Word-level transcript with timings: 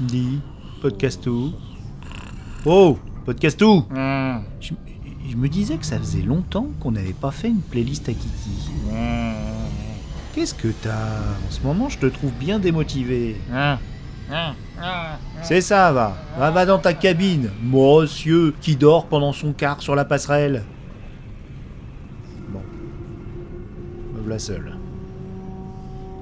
Dis, 0.00 0.40
podcastou. 0.80 1.52
Oh, 2.64 2.98
podcastou 3.24 3.84
Mmh. 3.90 4.40
je, 4.60 4.74
je 5.30 5.36
me 5.36 5.48
disais 5.48 5.76
que 5.76 5.86
ça 5.86 5.98
faisait 5.98 6.22
longtemps 6.22 6.66
qu'on 6.80 6.92
n'avait 6.92 7.12
pas 7.12 7.30
fait 7.30 7.48
une 7.48 7.60
playlist 7.60 8.08
à 8.08 8.12
Kiki. 8.12 8.70
Mmh. 8.90 9.32
Qu'est-ce 10.34 10.54
que 10.54 10.68
t'as? 10.68 10.90
En 11.46 11.50
ce 11.50 11.60
moment, 11.62 11.88
je 11.88 11.98
te 11.98 12.06
trouve 12.06 12.32
bien 12.32 12.58
démotivé. 12.58 13.36
Mmh. 13.50 13.54
Mmh. 14.30 14.34
Mmh. 14.78 14.82
C'est 15.42 15.60
ça, 15.60 15.92
va. 15.92 16.16
Va, 16.38 16.50
va 16.50 16.66
dans 16.66 16.78
ta 16.78 16.92
cabine, 16.94 17.50
monsieur, 17.62 18.54
qui 18.60 18.74
dort 18.76 19.06
pendant 19.06 19.32
son 19.32 19.52
quart 19.52 19.80
sur 19.80 19.94
la 19.94 20.04
passerelle. 20.04 20.64
Bon. 22.48 22.62
Me 24.14 24.20
voilà 24.22 24.38
seul. 24.40 24.73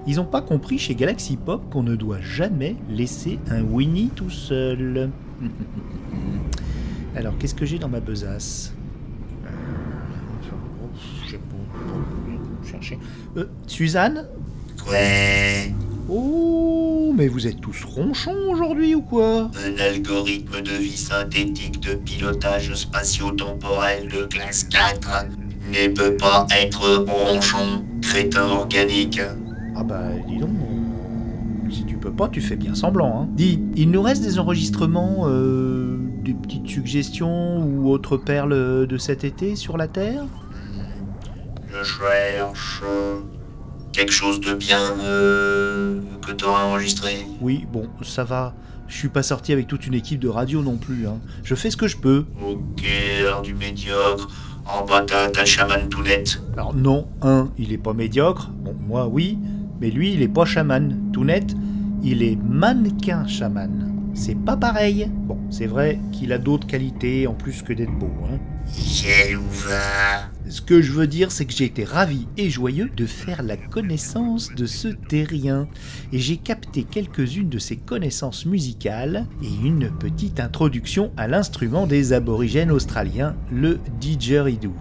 Ils 0.06 0.20
ont 0.20 0.24
pas 0.24 0.40
compris 0.42 0.78
chez 0.78 0.94
Galaxy 0.94 1.36
Pop 1.36 1.62
qu'on 1.70 1.82
ne 1.82 1.94
doit 1.94 2.20
jamais 2.20 2.76
laisser 2.88 3.38
un 3.50 3.62
Winnie 3.62 4.10
tout 4.14 4.30
seul. 4.30 5.10
Alors, 7.16 7.36
qu'est-ce 7.38 7.54
que 7.54 7.64
j'ai 7.66 7.78
dans 7.78 7.88
ma 7.88 8.00
besace? 8.00 8.72
Euh, 9.44 9.48
Je 11.26 11.30
sais 11.32 11.36
pas. 11.38 12.68
Chercher. 12.70 12.98
Euh, 13.36 13.44
Suzanne? 13.66 14.26
Ouais, 14.90 15.72
Oh, 16.08 17.12
mais 17.16 17.28
vous 17.28 17.46
êtes 17.46 17.60
tous 17.60 17.84
ronchons 17.84 18.50
aujourd'hui 18.50 18.96
ou 18.96 19.02
quoi? 19.02 19.50
Un 19.64 19.80
algorithme 19.80 20.60
de 20.60 20.72
vie 20.72 20.96
synthétique 20.96 21.78
de 21.80 21.94
pilotage 21.94 22.74
spatio-temporel 22.74 24.08
de 24.08 24.24
classe 24.24 24.64
4 24.64 25.26
ne 25.70 25.88
peut 25.94 26.16
pas 26.16 26.46
être 26.60 27.04
ronchon, 27.06 27.84
crétin 28.02 28.46
organique. 28.48 29.20
Ah 29.74 29.84
bah 29.84 30.02
dis 30.26 30.38
donc, 30.38 30.50
euh, 30.50 31.70
si 31.70 31.84
tu 31.84 31.96
peux 31.96 32.12
pas, 32.12 32.28
tu 32.28 32.40
fais 32.40 32.56
bien 32.56 32.74
semblant. 32.74 33.22
Hein. 33.22 33.28
Dis, 33.32 33.60
il 33.76 33.90
nous 33.90 34.02
reste 34.02 34.22
des 34.22 34.38
enregistrements, 34.38 35.24
euh, 35.26 35.98
des 36.22 36.34
petites 36.34 36.68
suggestions 36.68 37.64
ou 37.64 37.90
autres 37.90 38.16
perles 38.16 38.86
de 38.86 38.98
cet 38.98 39.24
été 39.24 39.56
sur 39.56 39.76
la 39.76 39.88
Terre? 39.88 40.24
Je 41.70 41.84
cherche 41.84 42.82
quelque 43.92 44.12
chose 44.12 44.40
de 44.40 44.54
bien 44.54 44.80
euh, 45.00 46.00
que 46.26 46.32
t'auras 46.32 46.64
enregistré. 46.64 47.26
Oui, 47.40 47.66
bon, 47.72 47.88
ça 48.02 48.24
va. 48.24 48.54
Je 48.88 48.96
suis 48.96 49.08
pas 49.08 49.22
sorti 49.22 49.52
avec 49.52 49.68
toute 49.68 49.86
une 49.86 49.94
équipe 49.94 50.20
de 50.20 50.28
radio 50.28 50.62
non 50.62 50.76
plus. 50.76 51.06
Hein. 51.06 51.18
Je 51.44 51.54
fais 51.54 51.70
ce 51.70 51.78
que 51.78 51.88
je 51.88 51.96
peux. 51.96 52.26
Au 52.44 52.58
cœur 52.76 53.40
du 53.40 53.54
médiocre, 53.54 54.28
en 54.66 54.84
bas 54.84 55.02
t'as 55.06 55.30
ta 55.30 55.46
chaman 55.46 55.88
tout 55.88 56.02
net. 56.02 56.42
Alors 56.52 56.74
non, 56.74 57.06
un, 57.22 57.48
il 57.56 57.72
est 57.72 57.78
pas 57.78 57.94
médiocre. 57.94 58.50
Bon, 58.50 58.74
moi 58.86 59.06
oui, 59.06 59.38
mais 59.82 59.90
lui, 59.90 60.14
il 60.14 60.22
est 60.22 60.28
pas 60.28 60.44
chaman. 60.44 61.10
Tout 61.12 61.24
net, 61.24 61.56
il 62.04 62.22
est 62.22 62.36
mannequin 62.36 63.26
chaman. 63.26 63.92
C'est 64.14 64.38
pas 64.38 64.56
pareil. 64.56 65.10
Bon, 65.12 65.38
c'est 65.50 65.66
vrai 65.66 65.98
qu'il 66.12 66.32
a 66.32 66.38
d'autres 66.38 66.68
qualités 66.68 67.26
en 67.26 67.34
plus 67.34 67.62
que 67.62 67.72
d'être 67.72 67.98
beau. 67.98 68.12
Hein. 68.30 68.38
Ce 70.48 70.60
que 70.60 70.80
je 70.80 70.92
veux 70.92 71.08
dire, 71.08 71.32
c'est 71.32 71.46
que 71.46 71.52
j'ai 71.52 71.64
été 71.64 71.82
ravi 71.82 72.28
et 72.36 72.48
joyeux 72.48 72.90
de 72.96 73.06
faire 73.06 73.42
la 73.42 73.56
connaissance 73.56 74.54
de 74.54 74.66
ce 74.66 74.86
terrien. 74.86 75.66
Et 76.12 76.20
j'ai 76.20 76.36
capté 76.36 76.84
quelques-unes 76.84 77.48
de 77.48 77.58
ses 77.58 77.76
connaissances 77.76 78.46
musicales 78.46 79.26
et 79.42 79.66
une 79.66 79.90
petite 79.90 80.38
introduction 80.38 81.10
à 81.16 81.26
l'instrument 81.26 81.88
des 81.88 82.12
aborigènes 82.12 82.70
australiens, 82.70 83.34
le 83.50 83.80
didgeridoo. 83.98 84.74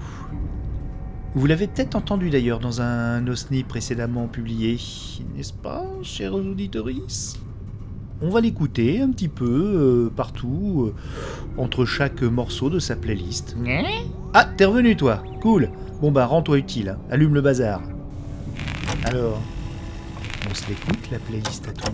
Vous 1.33 1.45
l'avez 1.47 1.67
peut-être 1.67 1.95
entendu 1.95 2.29
d'ailleurs 2.29 2.59
dans 2.59 2.81
un 2.81 3.25
OSNI 3.25 3.63
précédemment 3.63 4.27
publié, 4.27 4.77
n'est-ce 5.35 5.53
pas, 5.53 5.85
chers 6.03 6.33
auditoris 6.35 7.39
On 8.21 8.29
va 8.29 8.41
l'écouter 8.41 8.99
un 8.99 9.11
petit 9.11 9.29
peu 9.29 9.45
euh, 9.45 10.09
partout, 10.13 10.91
euh, 10.91 11.61
entre 11.61 11.85
chaque 11.85 12.21
morceau 12.21 12.69
de 12.69 12.79
sa 12.79 12.97
playlist. 12.97 13.55
Ah, 14.33 14.43
t'es 14.43 14.65
revenu 14.65 14.97
toi 14.97 15.23
Cool 15.41 15.69
Bon 16.01 16.11
bah 16.11 16.25
rends-toi 16.25 16.57
utile, 16.57 16.89
hein. 16.89 16.97
allume 17.09 17.33
le 17.33 17.41
bazar. 17.41 17.81
Alors, 19.05 19.39
on 20.49 20.53
se 20.53 20.67
l'écoute 20.67 21.11
la 21.11 21.19
playlist 21.19 21.65
à 21.69 21.71
tout 21.71 21.91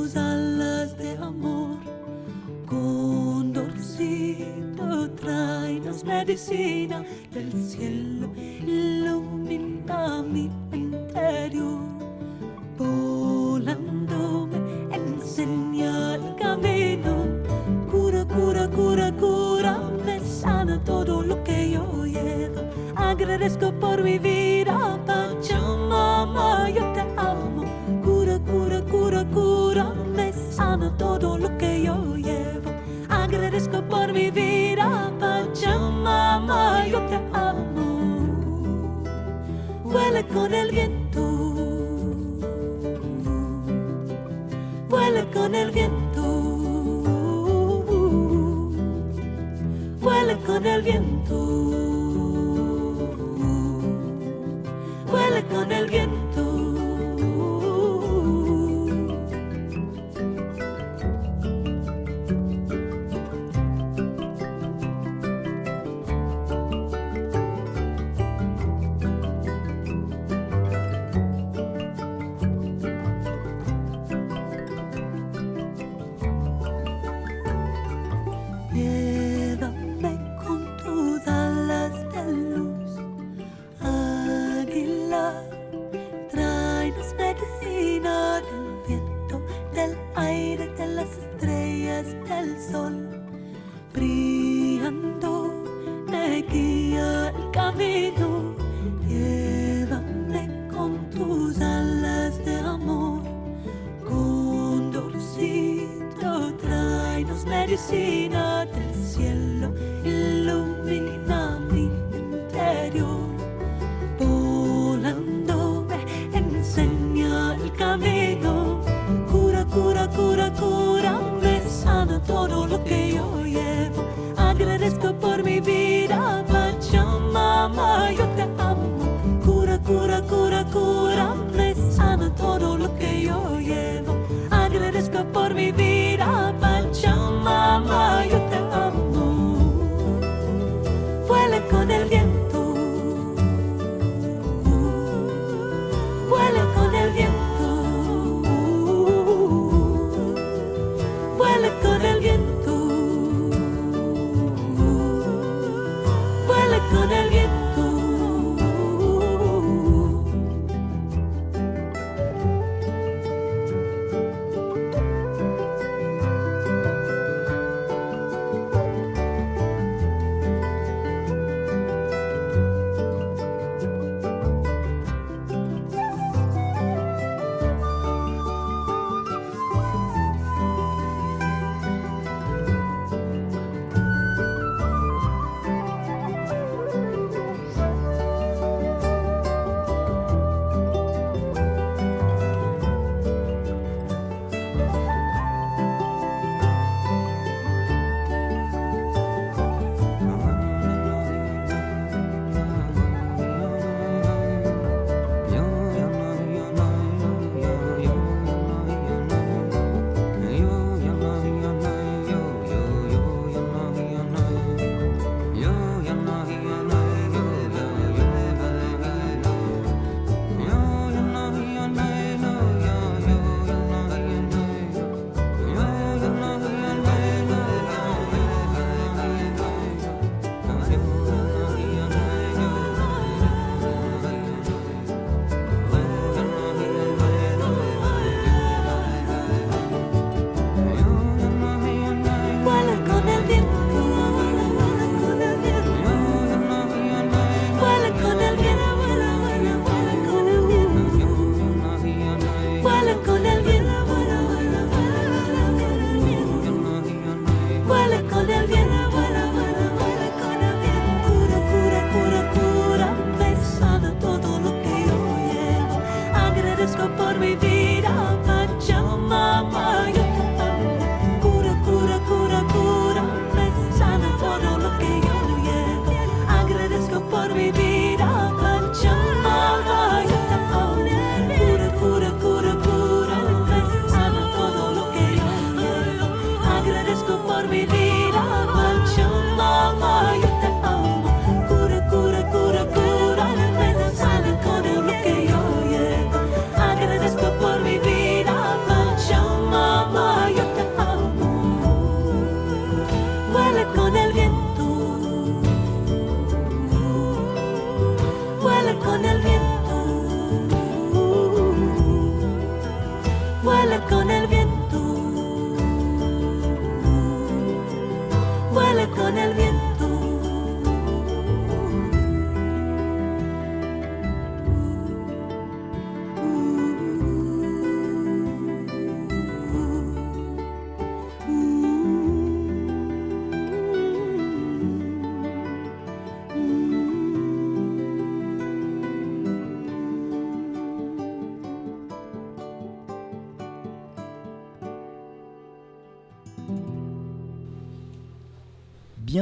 sus 0.00 0.16
alas 0.16 0.96
de 0.96 1.10
amor. 1.18 1.78
Condorcito 2.66 3.50
trae 5.10 5.78
las 5.80 6.02
medicinas 6.04 7.04
del 7.32 7.52
cielo, 7.52 8.32
ilumina 8.36 10.22
mi 10.22 10.48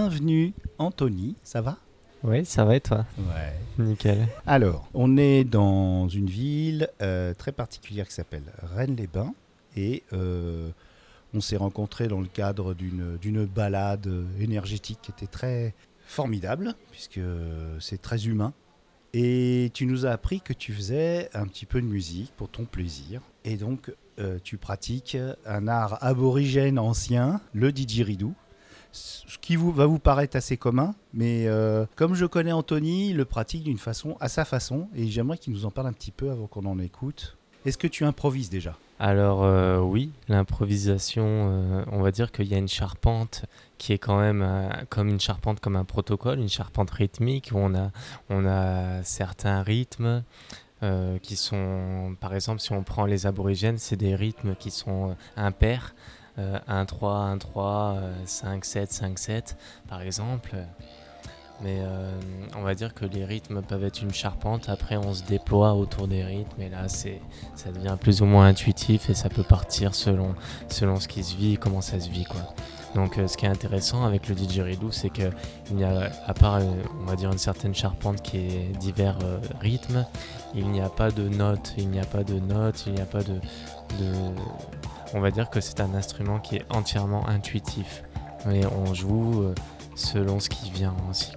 bienvenue 0.09 0.55
Anthony, 0.79 1.37
ça 1.43 1.61
va? 1.61 1.77
Oui, 2.25 2.47
ça 2.47 2.65
va 2.65 2.77
et 2.77 2.81
toi? 2.81 3.05
Ouais. 3.19 3.53
Nickel. 3.79 4.27
Alors, 4.47 4.89
on 4.95 5.19
est 5.19 5.45
dans 5.45 6.09
une 6.09 6.31
ville 6.31 6.89
euh, 7.03 7.35
très 7.35 7.53
particulière 7.53 8.09
qui 8.09 8.15
s'appelle 8.15 8.45
Rennes-les-Bains 8.75 9.35
et 9.77 10.05
euh, 10.15 10.71
on 11.35 11.43
s'est 11.43 11.59
rencontrés 11.59 12.09
dans 12.09 12.23
le 12.23 12.27
cadre 12.27 12.73
d'une 12.73 13.45
balade 13.45 14.09
énergétique 14.41 14.99
qui 15.03 15.11
était 15.11 15.27
très 15.27 15.75
formidable 16.07 16.75
puisque 16.91 17.21
c'est 17.79 18.01
très 18.01 18.29
humain. 18.29 18.55
Et 19.13 19.71
tu 19.75 19.85
nous 19.85 20.07
as 20.07 20.11
appris 20.11 20.41
que 20.41 20.55
tu 20.55 20.73
faisais 20.73 21.29
un 21.35 21.47
petit 21.47 21.67
peu 21.67 21.83
de 21.83 21.87
musique 21.87 22.33
pour 22.35 22.49
ton 22.49 22.65
plaisir. 22.65 23.21
Et 23.45 23.59
donc, 23.59 23.93
euh, 24.19 24.39
tu 24.43 24.57
pratiques 24.57 25.19
un 25.45 25.69
art 25.69 26.03
aborigène 26.03 26.79
ancien, 26.79 27.43
le 27.53 27.73
didgeridoo. 27.73 28.33
Ce 28.93 29.39
qui 29.39 29.57
vous, 29.57 29.71
va 29.71 29.87
vous 29.87 29.99
paraître 29.99 30.37
assez 30.37 30.57
commun, 30.57 30.95
mais 31.13 31.47
euh, 31.47 31.85
comme 31.95 32.15
je 32.15 32.25
connais 32.27 32.53
Anthony, 32.53 33.11
il 33.11 33.17
le 33.17 33.25
pratique 33.25 33.65
d'une 33.65 33.79
façon 33.79 34.17
à 34.21 34.29
sa 34.29 34.45
façon, 34.45 34.89
et 34.95 35.07
j'aimerais 35.07 35.39
qu'il 35.39 35.53
nous 35.53 35.67
en 35.67 35.71
parle 35.71 35.89
un 35.89 35.93
petit 35.93 36.11
peu 36.11 36.31
avant 36.31 36.47
qu'on 36.47 36.65
en 36.65 36.79
écoute. 36.79 37.37
Est-ce 37.67 37.77
que 37.77 37.87
tu 37.87 38.05
improvises 38.05 38.51
déjà? 38.51 38.77
Alors 38.99 39.45
euh, 39.45 39.79
oui, 39.79 40.11
l'improvisation, 40.29 41.25
euh, 41.27 41.85
on 41.93 42.01
va 42.01 42.11
dire 42.11 42.33
qu'il 42.33 42.47
y 42.47 42.55
a 42.55 42.59
une 42.59 42.69
charpente 42.69 43.45
qui 43.77 43.93
est 43.93 43.99
quand 43.99 44.19
même 44.19 44.73
comme 44.89 45.09
une 45.09 45.21
charpente 45.21 45.61
comme 45.61 45.77
un 45.77 45.85
protocole, 45.85 46.41
une 46.41 46.49
charpente 46.49 46.91
rythmique 46.91 47.51
où 47.53 47.59
on 47.59 47.75
a, 47.75 47.91
on 48.31 48.47
a 48.47 49.03
certains 49.05 49.63
rythmes 49.63 50.23
qui 51.23 51.35
sont, 51.35 52.17
par 52.21 52.35
exemple, 52.37 52.61
si 52.61 52.71
on 52.71 52.85
prend 52.85 53.05
les 53.05 53.27
aborigènes, 53.27 53.79
c'est 53.79 53.97
des 53.97 54.15
rythmes 54.15 54.55
qui 54.55 54.71
sont 54.71 55.17
impairs. 55.37 55.93
Euh, 56.39 56.59
1, 56.69 56.85
3, 56.85 57.15
1, 57.15 57.39
3, 57.39 57.95
euh, 57.97 58.13
5, 58.25 58.65
7, 58.65 58.93
5, 58.93 59.19
7, 59.19 59.57
par 59.89 60.03
exemple. 60.03 60.57
Mais 61.61 61.79
euh, 61.81 62.13
on 62.57 62.63
va 62.63 62.77
dire 62.77 62.95
que 62.95 63.05
les 63.05 63.25
rythmes 63.25 63.63
peuvent 63.63 63.83
être 63.83 64.01
une 64.01 64.15
charpente, 64.15 64.69
après 64.69 64.97
on 64.97 65.13
se 65.13 65.25
déploie 65.25 65.75
autour 65.75 66.07
des 66.07 66.23
rythmes, 66.23 66.63
et 66.63 66.69
là 66.69 66.89
c'est, 66.89 67.21
ça 67.57 67.73
devient 67.73 67.97
plus 68.01 68.23
ou 68.23 68.27
moins 68.27 68.47
intuitif 68.47 69.11
et 69.11 69.15
ça 69.15 69.29
peut 69.29 69.43
partir 69.43 69.93
selon, 69.93 70.37
selon 70.69 71.01
ce 71.01 71.09
qui 71.09 71.25
se 71.25 71.35
vit, 71.35 71.59
comment 71.59 71.81
ça 71.81 71.99
se 71.99 72.11
vit. 72.11 72.27
Quoi. 72.27 72.43
Donc 72.95 73.19
euh, 73.19 73.27
ce 73.27 73.37
qui 73.37 73.47
est 73.47 73.49
intéressant 73.49 74.05
avec 74.05 74.29
le 74.29 74.35
didgeridoo, 74.35 74.91
c'est 74.91 75.11
que 75.11 75.31
il 75.71 75.77
n'y 75.77 75.85
a, 75.85 76.11
à 76.27 76.35
part 76.35 76.57
euh, 76.57 76.65
on 77.01 77.05
va 77.05 77.17
dire 77.17 77.31
une 77.31 77.39
certaine 77.39 77.75
charpente 77.75 78.23
qui 78.23 78.39
est 78.39 78.79
divers 78.79 79.19
euh, 79.23 79.39
rythmes, 79.61 80.07
il 80.55 80.69
n'y 80.71 80.81
a 80.81 80.89
pas 80.89 81.11
de 81.11 81.29
notes, 81.29 81.75
il 81.77 81.91
n'y 81.91 82.01
a 82.01 82.05
pas 82.05 82.25
de 82.25 82.39
notes, 82.39 82.85
il 82.87 82.95
n'y 82.95 83.01
a 83.01 83.07
pas 83.07 83.23
de, 83.23 83.35
de... 83.35 84.13
On 85.15 85.21
va 85.21 85.31
dire 85.31 85.49
que 85.51 85.61
c'est 85.61 85.81
un 85.81 85.95
instrument 85.95 86.39
qui 86.39 86.57
est 86.57 86.65
entièrement 86.71 87.27
intuitif. 87.29 88.03
Et 88.51 88.65
on 88.67 88.95
joue 88.95 89.43
euh, 89.43 89.55
selon 89.95 90.39
ce 90.39 90.49
qui 90.49 90.71
vient 90.71 90.95
aussi. 91.11 91.33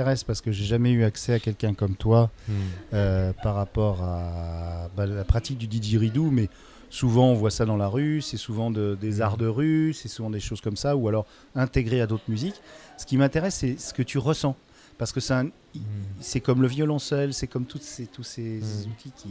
M'intéresse 0.00 0.24
parce 0.24 0.40
que 0.40 0.50
j'ai 0.50 0.64
jamais 0.64 0.90
eu 0.92 1.04
accès 1.04 1.34
à 1.34 1.38
quelqu'un 1.38 1.74
comme 1.74 1.94
toi 1.94 2.30
Hmm. 2.48 2.52
euh, 2.94 3.32
par 3.42 3.54
rapport 3.54 4.02
à 4.02 4.88
bah, 4.96 5.06
la 5.06 5.24
pratique 5.24 5.58
du 5.58 5.66
didgeridoo, 5.66 6.30
mais 6.30 6.48
souvent 6.88 7.26
on 7.28 7.34
voit 7.34 7.50
ça 7.50 7.66
dans 7.66 7.76
la 7.76 7.86
rue, 7.88 8.22
c'est 8.22 8.36
souvent 8.38 8.70
de- 8.70 8.96
des 9.00 9.20
arts 9.20 9.36
de 9.36 9.46
rue, 9.46 9.92
c'est 9.92 10.08
souvent 10.08 10.30
des 10.30 10.40
choses 10.40 10.60
comme 10.62 10.76
ça, 10.76 10.96
ou 10.96 11.06
alors 11.08 11.26
intégré 11.54 12.00
à 12.00 12.06
d'autres 12.06 12.28
musiques. 12.28 12.60
Ce 12.96 13.04
qui 13.06 13.16
m'intéresse, 13.18 13.56
c'est 13.56 13.78
ce 13.78 13.92
que 13.94 14.02
tu 14.02 14.18
ressens, 14.18 14.56
parce 14.98 15.12
que 15.12 15.20
c'est 15.20 15.34
un- 15.34 15.44
Hmm. 15.74 15.80
c'est 16.20 16.40
comme 16.40 16.62
le 16.62 16.68
violoncelle, 16.68 17.32
c'est 17.34 17.46
comme 17.46 17.66
toutes 17.66 17.82
ces, 17.84 18.06
tous 18.06 18.24
ces 18.24 18.60
outils 18.88 19.12
qui, 19.16 19.28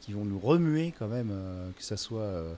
qui 0.00 0.12
vont 0.12 0.24
nous 0.24 0.38
remuer 0.38 0.94
quand 0.98 1.08
même, 1.08 1.30
euh, 1.32 1.68
que 1.76 1.82
ça 1.84 1.96
soit 1.96 2.22
euh, 2.22 2.54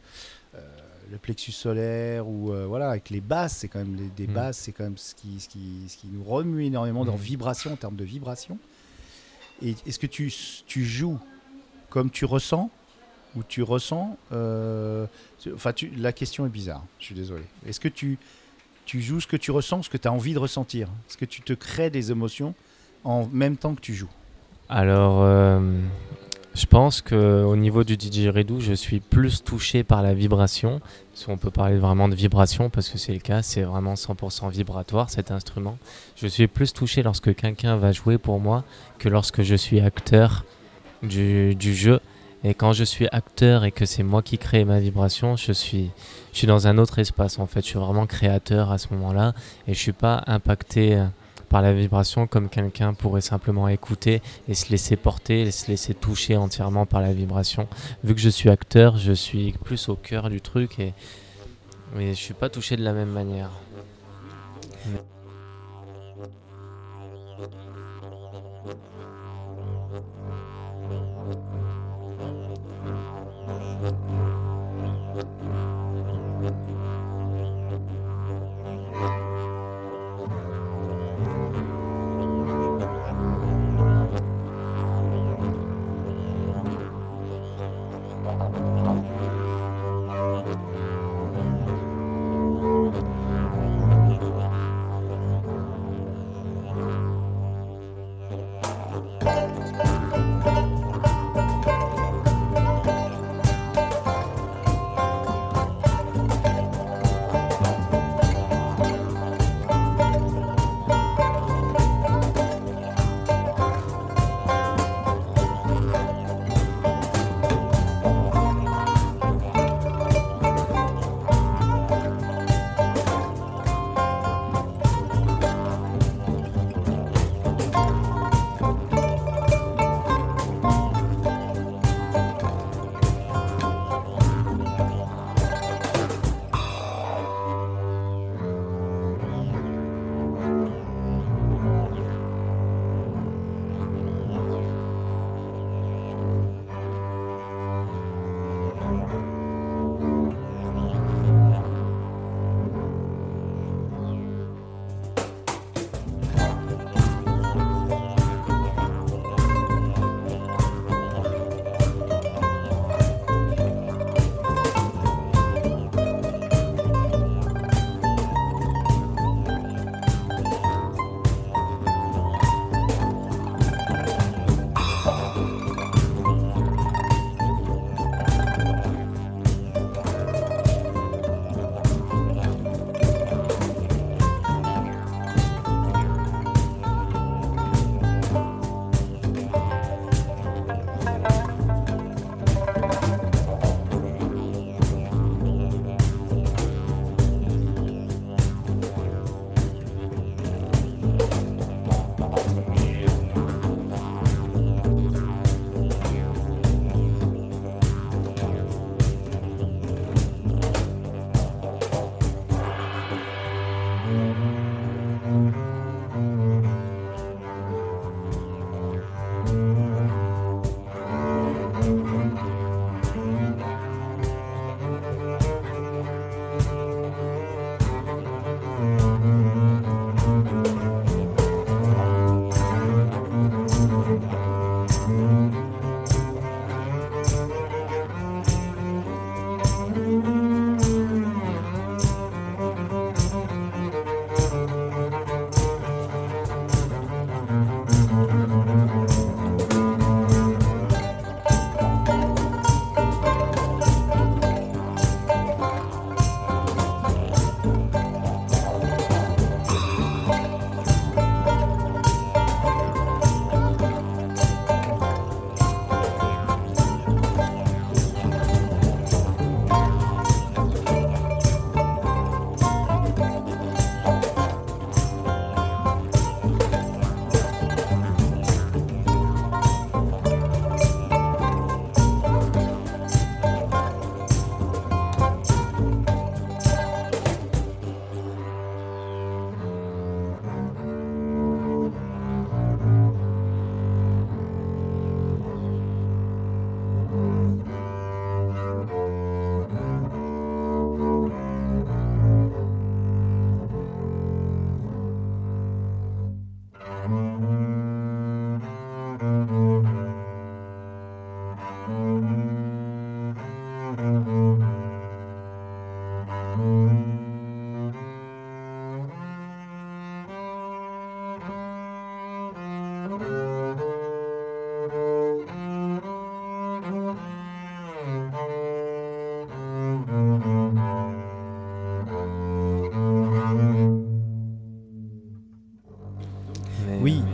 le 1.11 1.19
plexus 1.19 1.53
solaire 1.53 2.27
ou 2.29 2.53
euh, 2.53 2.67
voilà 2.67 2.91
avec 2.91 3.11
les 3.11 3.21
basses, 3.21 3.59
c'est 3.59 3.69
quand 3.69 3.79
même 3.79 3.95
les, 3.97 4.09
des 4.09 4.27
Mm. 4.27 4.33
basses, 4.35 4.59
c'est 4.59 4.73
quand 4.73 4.85
même 4.85 4.97
ce 4.99 5.15
qui, 5.15 5.41
ce 5.41 5.49
qui, 5.49 5.89
ce 5.89 5.97
qui 5.97 6.09
nous 6.09 6.25
remue 6.25 6.65
énormément 6.65 7.05
dans 7.05 7.17
Mm. 7.17 7.21
vibration 7.21 7.73
en 7.73 7.77
termes 7.77 7.97
de 7.97 8.05
vibration. 8.05 8.59
Et 9.63 9.75
est-ce 9.87 9.99
que 9.99 10.07
tu, 10.07 10.33
tu 10.67 10.85
joues 10.85 11.19
comme 11.91 12.11
tu 12.11 12.25
ressens 12.25 12.71
ou 13.37 13.43
tu 13.45 13.63
ressens 13.63 14.19
euh, 14.33 15.07
Enfin, 15.55 15.73
tu- 15.73 15.91
la 15.91 16.13
question 16.13 16.47
est 16.47 16.51
bizarre. 16.51 16.85
Je 16.99 17.05
suis 17.07 17.15
désolé. 17.15 17.45
Est-ce 17.67 17.81
que 17.81 17.89
tu 17.89 18.19
tu 18.87 19.01
joues 19.01 19.21
ce 19.21 19.27
que 19.27 19.37
tu 19.39 19.51
ressens, 19.51 19.85
ce 19.85 19.89
que 19.91 19.97
tu 19.97 20.07
as 20.09 20.13
envie 20.13 20.35
de 20.35 20.39
ressentir? 20.39 20.89
Est-ce 21.09 21.17
que 21.17 21.25
tu 21.25 21.41
te 21.41 21.55
crées 21.55 21.89
des 21.89 22.11
émotions 22.11 22.55
en 23.03 23.27
même 23.29 23.57
temps 23.57 23.75
que 23.75 23.81
tu 23.81 23.95
joues? 23.95 24.11
Alors, 24.69 25.23
euh, 25.23 25.61
je 26.55 26.67
pense 26.67 27.03
que 27.03 27.43
au 27.43 27.57
niveau 27.57 27.83
du 27.83 27.97
didgeridoo, 27.97 28.61
je 28.61 28.75
suis 28.75 29.01
plus 29.01 29.43
touché 29.43 29.83
par 29.83 30.03
la 30.03 30.15
vibration. 30.15 30.81
Si 31.13 31.29
on 31.29 31.37
peut 31.37 31.51
parler 31.51 31.79
vraiment 31.79 32.09
de 32.09 32.15
vibration, 32.15 32.71
parce 32.71 32.89
que 32.89 32.97
c'est 32.97 33.13
le 33.13 33.19
cas, 33.19 33.43
c'est 33.43 33.63
vraiment 33.63 33.95
100% 33.95 34.51
vibratoire 34.51 35.11
cet 35.11 35.33
instrument. 35.33 35.77
Je 36.15 36.29
suis 36.29 36.47
plus 36.47 36.73
touché 36.73 37.03
lorsque 37.03 37.35
quelqu'un 37.35 37.77
va 37.77 37.91
jouer 37.91 38.19
pour 38.19 38.39
moi 38.39 38.65
que 38.99 39.09
lorsque 39.09 39.43
je 39.43 39.57
suis 39.57 39.81
acteur 39.81 40.45
du, 41.03 41.57
du 41.57 41.75
jeu. 41.75 42.01
Et 42.45 42.55
quand 42.55 42.73
je 42.73 42.85
suis 42.85 43.09
acteur 43.11 43.65
et 43.65 43.73
que 43.73 43.87
c'est 43.87 44.03
moi 44.03 44.23
qui 44.23 44.39
crée 44.39 44.65
ma 44.65 44.79
vibration, 44.79 45.35
je 45.35 45.51
suis, 45.51 45.91
je 46.33 46.39
suis 46.39 46.47
dans 46.47 46.69
un 46.69 46.79
autre 46.79 47.01
espace 47.01 47.39
en 47.41 47.47
fait. 47.47 47.63
Je 47.63 47.69
suis 47.69 47.79
vraiment 47.81 48.07
créateur 48.07 48.71
à 48.71 48.79
ce 48.79 48.89
moment-là 48.93 49.35
et 49.67 49.75
je 49.75 49.79
suis 49.79 49.93
pas 49.93 50.23
impacté 50.29 51.03
par 51.55 51.63
la 51.63 51.73
vibration 51.73 52.27
comme 52.27 52.49
quelqu'un 52.49 52.95
pourrait 52.95 53.21
simplement 53.21 53.69
écouter 53.69 54.23
et 54.49 54.55
se 54.55 54.71
laisser 54.71 54.97
porter, 54.97 55.43
et 55.43 55.53
se 55.53 55.71
laisser 55.71 55.95
toucher 55.95 56.37
entièrement 56.37 56.85
par 56.85 57.01
la 57.01 57.13
vibration. 57.13 57.69
Vu 58.03 58.13
que 58.13 58.21
je 58.21 58.29
suis 58.29 58.51
acteur, 58.51 58.97
je 58.97 59.13
suis 59.13 59.53
plus 59.63 59.89
au 59.89 59.95
cœur 59.95 60.31
du 60.31 60.41
truc 60.41 60.81
et, 60.81 60.95
et 61.97 62.09
je 62.09 62.21
suis 62.21 62.35
pas 62.35 62.49
touché 62.49 62.75
de 62.75 62.83
la 62.83 62.93
même 62.93 63.11
manière. 63.11 63.51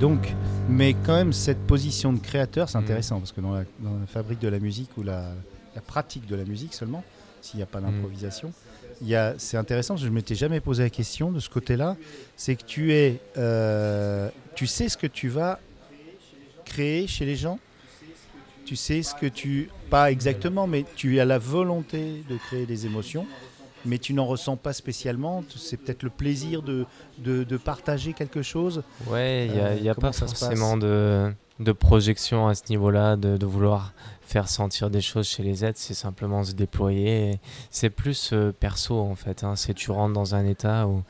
Donc, 0.01 0.33
mais 0.69 0.95
quand 1.05 1.15
même, 1.15 1.33
cette 1.33 1.59
position 1.67 2.13
de 2.13 2.19
créateur, 2.19 2.69
c'est 2.69 2.79
Mm. 2.79 2.83
intéressant 2.85 3.19
parce 3.19 3.33
que 3.33 3.41
dans 3.41 3.53
la, 3.55 3.65
dans 3.81 3.99
la 3.99 4.07
fabrique 4.07 4.41
de 4.41 4.49
la 4.49 4.59
musique 4.59 4.91
ou 4.97 5.03
la, 5.03 5.25
la 5.75 5.81
pratique 5.81 6.27
de 6.27 6.35
la 6.37 6.45
musique 6.45 6.75
seulement, 6.75 7.05
s'il 7.43 7.59
n'y 7.59 7.63
a 7.63 7.67
pas 7.67 7.81
d'improvisation, 7.81 8.53
il 9.03 9.09
y 9.09 9.15
a- 9.15 9.35
c'est 9.39 9.57
intéressant 9.57 9.95
parce 9.95 10.03
que 10.03 10.09
je 10.09 10.13
m'étais 10.13 10.35
jamais 10.35 10.61
posé 10.61 10.83
la 10.83 10.91
question 10.91 11.31
de 11.33 11.41
ce 11.41 11.49
côté-là. 11.49 11.97
C'est 12.37 12.57
que 12.57 12.65
tu 12.65 12.93
es, 12.93 13.21
euh, 13.39 14.29
tu 14.55 14.67
sais 14.67 14.89
ce 14.89 14.97
que 14.97 15.07
tu 15.07 15.29
vas 15.29 15.59
créer 16.65 17.07
chez 17.07 17.25
les 17.25 17.37
gens. 17.37 17.59
Tu 18.67 18.77
sais 18.77 19.03
ce 19.03 19.15
que 19.15 19.27
tu, 19.27 19.69
pas 19.91 20.11
exactement, 20.13 20.67
mais 20.67 20.85
tu 20.97 21.19
as 21.19 21.25
la 21.25 21.39
volonté 21.39 22.23
de 22.29 22.37
créer 22.37 22.67
des 22.67 22.87
émotions, 22.87 23.27
mais 23.85 23.99
tu 23.99 24.15
n'en 24.15 24.27
ressens 24.27 24.57
pas 24.57 24.73
spécialement. 24.73 25.43
C'est 25.57 25.77
peut-être 25.77 26.03
le 26.03 26.11
plaisir 26.11 26.63
de, 26.63 26.87
de, 27.19 27.45
de 27.45 27.57
partager 27.57 28.13
quelque 28.13 28.43
chose. 28.43 28.83
Ouais, 29.07 29.47
il 29.47 29.53
n'y 29.53 29.61
a, 29.61 29.67
Euh, 29.67 29.93
y 29.97 30.01
pas 30.01 30.13
forcément 30.13 30.77
de, 30.77 31.33
de 31.59 31.73
projection 31.73 32.49
à 32.49 32.55
ce 32.55 32.63
niveau-là, 32.71 33.17
de, 33.17 33.37
de 33.37 33.47
vouloir 33.47 33.93
faire 34.23 34.49
sentir 34.49 34.91
des 34.91 35.01
choses 35.01 35.27
chez 35.27 35.43
les 35.43 35.65
êtres, 35.65 35.81
c'est 35.81 35.95
simplement 35.95 36.45
se 36.45 36.53
déployer. 36.53 37.41
C'est 37.71 37.91
plus 37.91 38.31
euh, 38.33 38.53
perso 38.53 39.01
en 39.01 39.17
fait, 39.17 39.43
hein. 39.43 39.57
c'est 39.57 39.75
tu 39.75 39.91
rentres 39.91 40.15
dans 40.15 40.37
un 40.37 40.47
état 40.47 40.87
où... 40.87 41.03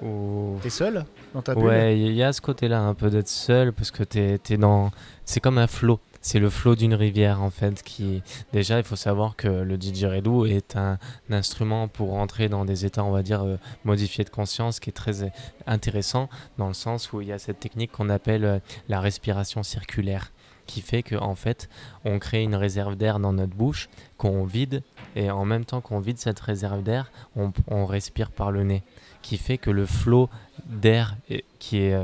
où 0.00 0.58
T'es 0.62 0.70
seul 0.70 1.04
dans 1.34 1.42
ta 1.42 1.54
bulle? 1.54 1.64
Ouais, 1.64 1.98
il 1.98 2.12
y 2.12 2.22
a 2.22 2.32
ce 2.32 2.40
côté-là 2.40 2.80
un 2.80 2.94
peu 2.94 3.10
d'être 3.10 3.28
seul 3.28 3.72
parce 3.72 3.90
que 3.90 4.04
t'es 4.04 4.38
es 4.48 4.56
dans. 4.56 4.92
C'est 5.24 5.40
comme 5.40 5.58
un 5.58 5.66
flot. 5.66 5.98
C'est 6.24 6.38
le 6.38 6.48
flot 6.48 6.74
d'une 6.74 6.94
rivière 6.94 7.42
en 7.42 7.50
fait. 7.50 7.82
Qui 7.82 8.22
déjà, 8.54 8.78
il 8.78 8.84
faut 8.84 8.96
savoir 8.96 9.36
que 9.36 9.46
le 9.46 9.76
didgeridoo 9.76 10.46
est 10.46 10.74
un, 10.74 10.98
instrument 11.28 11.86
pour 11.86 12.12
rentrer 12.12 12.48
dans 12.48 12.64
des 12.64 12.86
états, 12.86 13.04
on 13.04 13.10
va 13.10 13.22
dire 13.22 13.42
euh, 13.42 13.58
modifiés 13.84 14.24
de 14.24 14.30
conscience, 14.30 14.80
qui 14.80 14.88
est 14.88 14.94
très 14.94 15.22
euh, 15.22 15.28
intéressant 15.66 16.30
dans 16.56 16.66
le 16.66 16.72
sens 16.72 17.12
où 17.12 17.20
il 17.20 17.28
y 17.28 17.32
a 17.32 17.38
cette 17.38 17.60
technique 17.60 17.92
qu'on 17.92 18.08
appelle 18.08 18.44
euh, 18.46 18.58
la 18.88 19.00
respiration 19.00 19.62
circulaire, 19.62 20.32
qui 20.66 20.80
fait 20.80 21.02
que 21.02 21.14
en 21.14 21.34
fait, 21.34 21.68
on 22.06 22.18
crée 22.18 22.42
une 22.42 22.54
réserve 22.54 22.96
d'air 22.96 23.20
dans 23.20 23.34
notre 23.34 23.54
bouche 23.54 23.90
qu'on 24.16 24.44
vide 24.44 24.82
et 25.16 25.30
en 25.30 25.44
même 25.44 25.66
temps 25.66 25.82
qu'on 25.82 26.00
vide 26.00 26.16
cette 26.16 26.40
réserve 26.40 26.82
d'air, 26.82 27.12
on, 27.36 27.84
respire 27.84 28.30
par 28.30 28.50
le 28.50 28.64
nez, 28.64 28.82
qui 29.20 29.36
fait 29.36 29.58
que 29.58 29.70
le 29.70 29.84
flot 29.84 30.30
d'air 30.64 31.16
qui 31.58 31.80
est, 31.80 31.94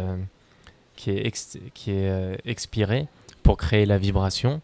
qui 0.94 1.11
est, 1.11 1.72
qui 1.72 1.90
est 1.92 2.38
expiré 2.44 3.09
pour 3.50 3.56
créer 3.56 3.84
la 3.84 3.98
vibration 3.98 4.60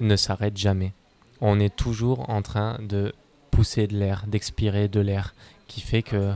ne 0.00 0.16
s'arrête 0.16 0.54
jamais. 0.58 0.92
On 1.40 1.58
est 1.58 1.74
toujours 1.74 2.28
en 2.28 2.42
train 2.42 2.78
de 2.82 3.14
pousser 3.50 3.86
de 3.86 3.96
l'air, 3.96 4.24
d'expirer 4.28 4.86
de 4.88 5.00
l'air, 5.00 5.34
qui 5.66 5.80
fait 5.80 6.02
que 6.02 6.32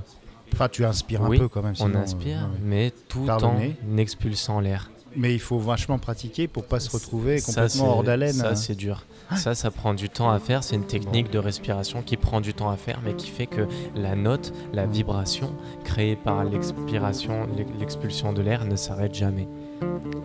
Enfin, 0.54 0.70
tu 0.70 0.86
inspires 0.86 1.20
Oui, 1.20 1.36
un 1.36 1.40
peu 1.40 1.48
quand 1.48 1.62
même. 1.62 1.72
on 1.78 1.84
sinon, 1.86 1.98
euh, 1.98 2.02
inspire, 2.02 2.38
ouais. 2.50 2.58
mais 2.64 2.92
tout 3.10 3.28
en 3.28 3.58
expulsant 3.98 4.58
l'air. 4.60 4.90
Mais 5.16 5.34
il 5.34 5.38
faut 5.38 5.58
vachement 5.58 5.98
pratiquer 5.98 6.48
pour 6.48 6.64
pas 6.64 6.80
se 6.80 6.88
retrouver 6.90 7.36
Ça, 7.38 7.46
complètement 7.52 7.68
c'est- 7.84 7.90
hors 7.90 8.04
d'haleine. 8.04 8.32
Ça, 8.32 8.56
c'est 8.56 8.74
dur. 8.74 9.04
Ça, 9.36 9.54
ça 9.54 9.70
prend 9.70 9.92
du 9.92 10.08
temps 10.08 10.30
à 10.30 10.38
faire. 10.38 10.64
C'est 10.64 10.76
une 10.76 10.86
technique 10.86 11.30
de 11.30 11.38
respiration 11.38 12.00
qui 12.02 12.16
prend 12.16 12.40
du 12.40 12.54
temps 12.54 12.70
à 12.70 12.76
faire, 12.78 13.00
mais 13.04 13.12
qui 13.14 13.28
fait 13.28 13.46
que 13.46 13.68
la 13.94 14.16
note, 14.16 14.52
la 14.72 14.86
vibration 14.86 15.52
créée 15.84 16.16
par 16.16 16.42
l'expiration, 16.44 17.46
l'expulsion 17.78 18.32
de 18.32 18.40
l'air 18.40 18.64
ne 18.64 18.76
s'arrête 18.76 19.14
jamais. 19.14 19.46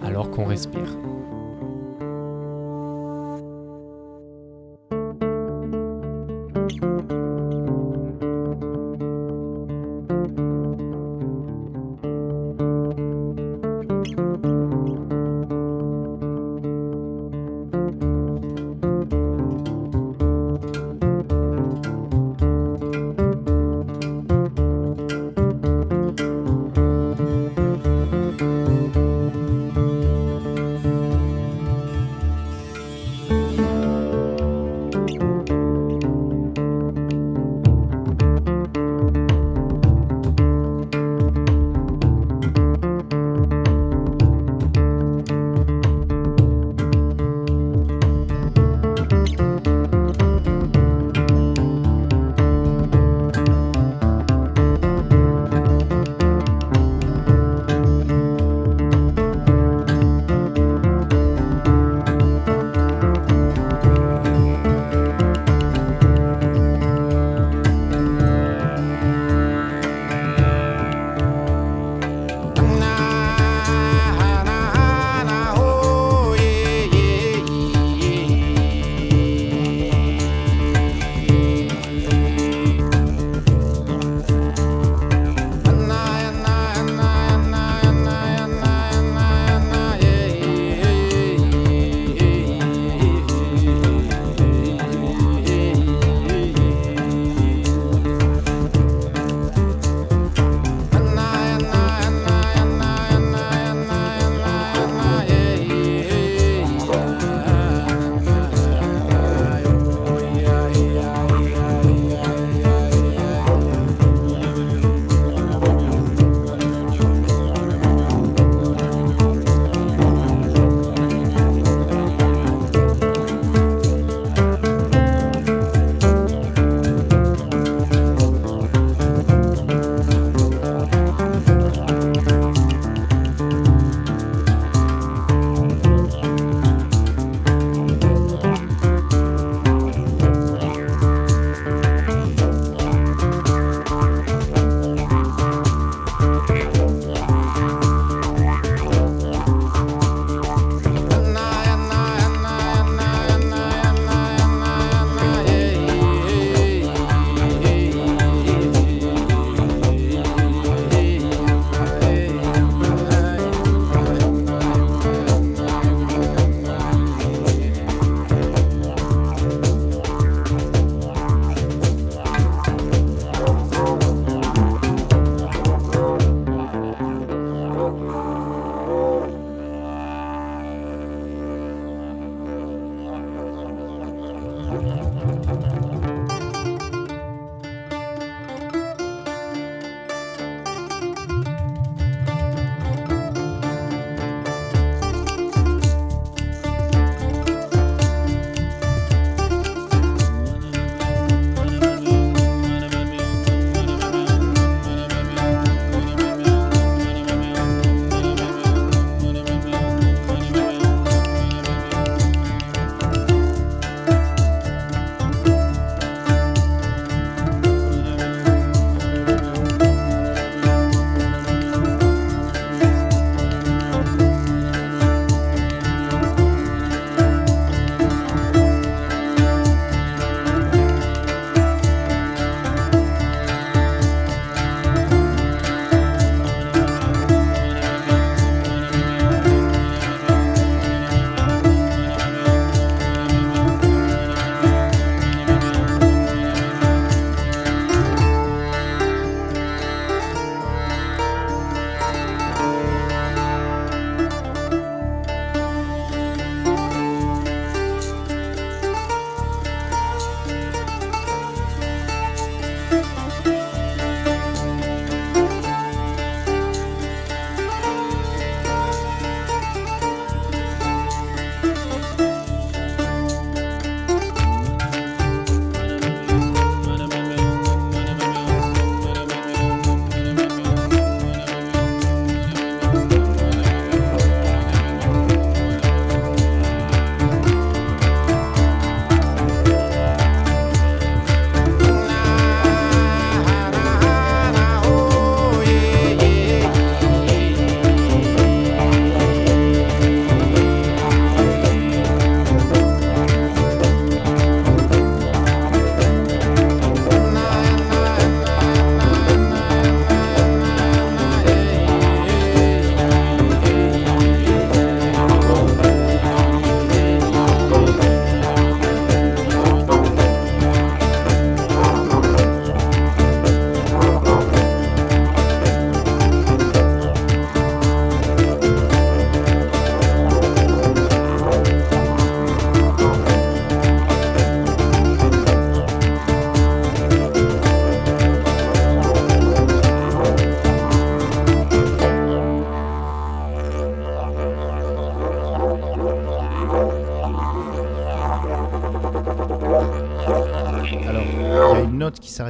Alors 0.03 0.29
qu'on 0.31 0.45
respire. 0.45 0.97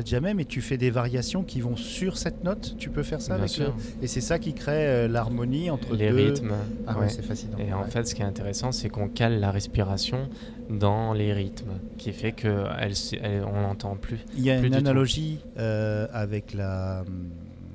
Jamais, 0.04 0.34
mais 0.34 0.46
tu 0.46 0.62
fais 0.62 0.78
des 0.78 0.90
variations 0.90 1.44
qui 1.44 1.62
vont 1.62 1.76
sur 1.76 2.18
cette 2.18 2.44
note. 2.44 2.76
Tu 2.78 2.90
peux 2.90 3.04
faire 3.04 3.22
ça 3.22 3.36
Bien 3.36 3.44
avec 3.44 3.50
sûr. 3.50 3.68
le- 3.68 4.04
Et 4.04 4.08
c'est 4.08 4.22
ça 4.22 4.40
qui 4.40 4.54
crée 4.54 4.88
euh, 4.88 5.08
l'harmonie 5.08 5.70
entre 5.70 5.94
les 5.96 6.10
deux. 6.10 6.16
rythmes. 6.16 6.54
Ah 6.88 6.98
ouais, 7.00 7.10
c'est 7.10 7.22
fascinant. 7.24 7.58
Et 7.60 7.74
en 7.74 7.84
fait, 7.86 8.08
ce 8.08 8.16
qui 8.16 8.22
est 8.22 8.26
intéressant, 8.26 8.72
c'est 8.72 8.90
qu'on 8.90 9.08
cale 9.08 9.40
la 9.40 9.52
respiration 9.52 10.28
dans 10.70 11.14
les 11.14 11.32
rythmes, 11.34 11.72
qui 11.98 12.12
fait 12.12 12.32
que 12.32 12.66
elle, 12.80 12.92
s- 12.92 13.14
elle- 13.22 13.44
on 13.46 13.62
l'entend 13.62 13.96
plus. 13.96 14.18
il 14.36 14.44
y 14.44 14.50
a 14.52 14.58
plus 14.58 14.68
une 14.68 14.76
analogie 14.76 15.40
euh, 15.58 16.08
avec 16.12 16.54
la, 16.54 17.04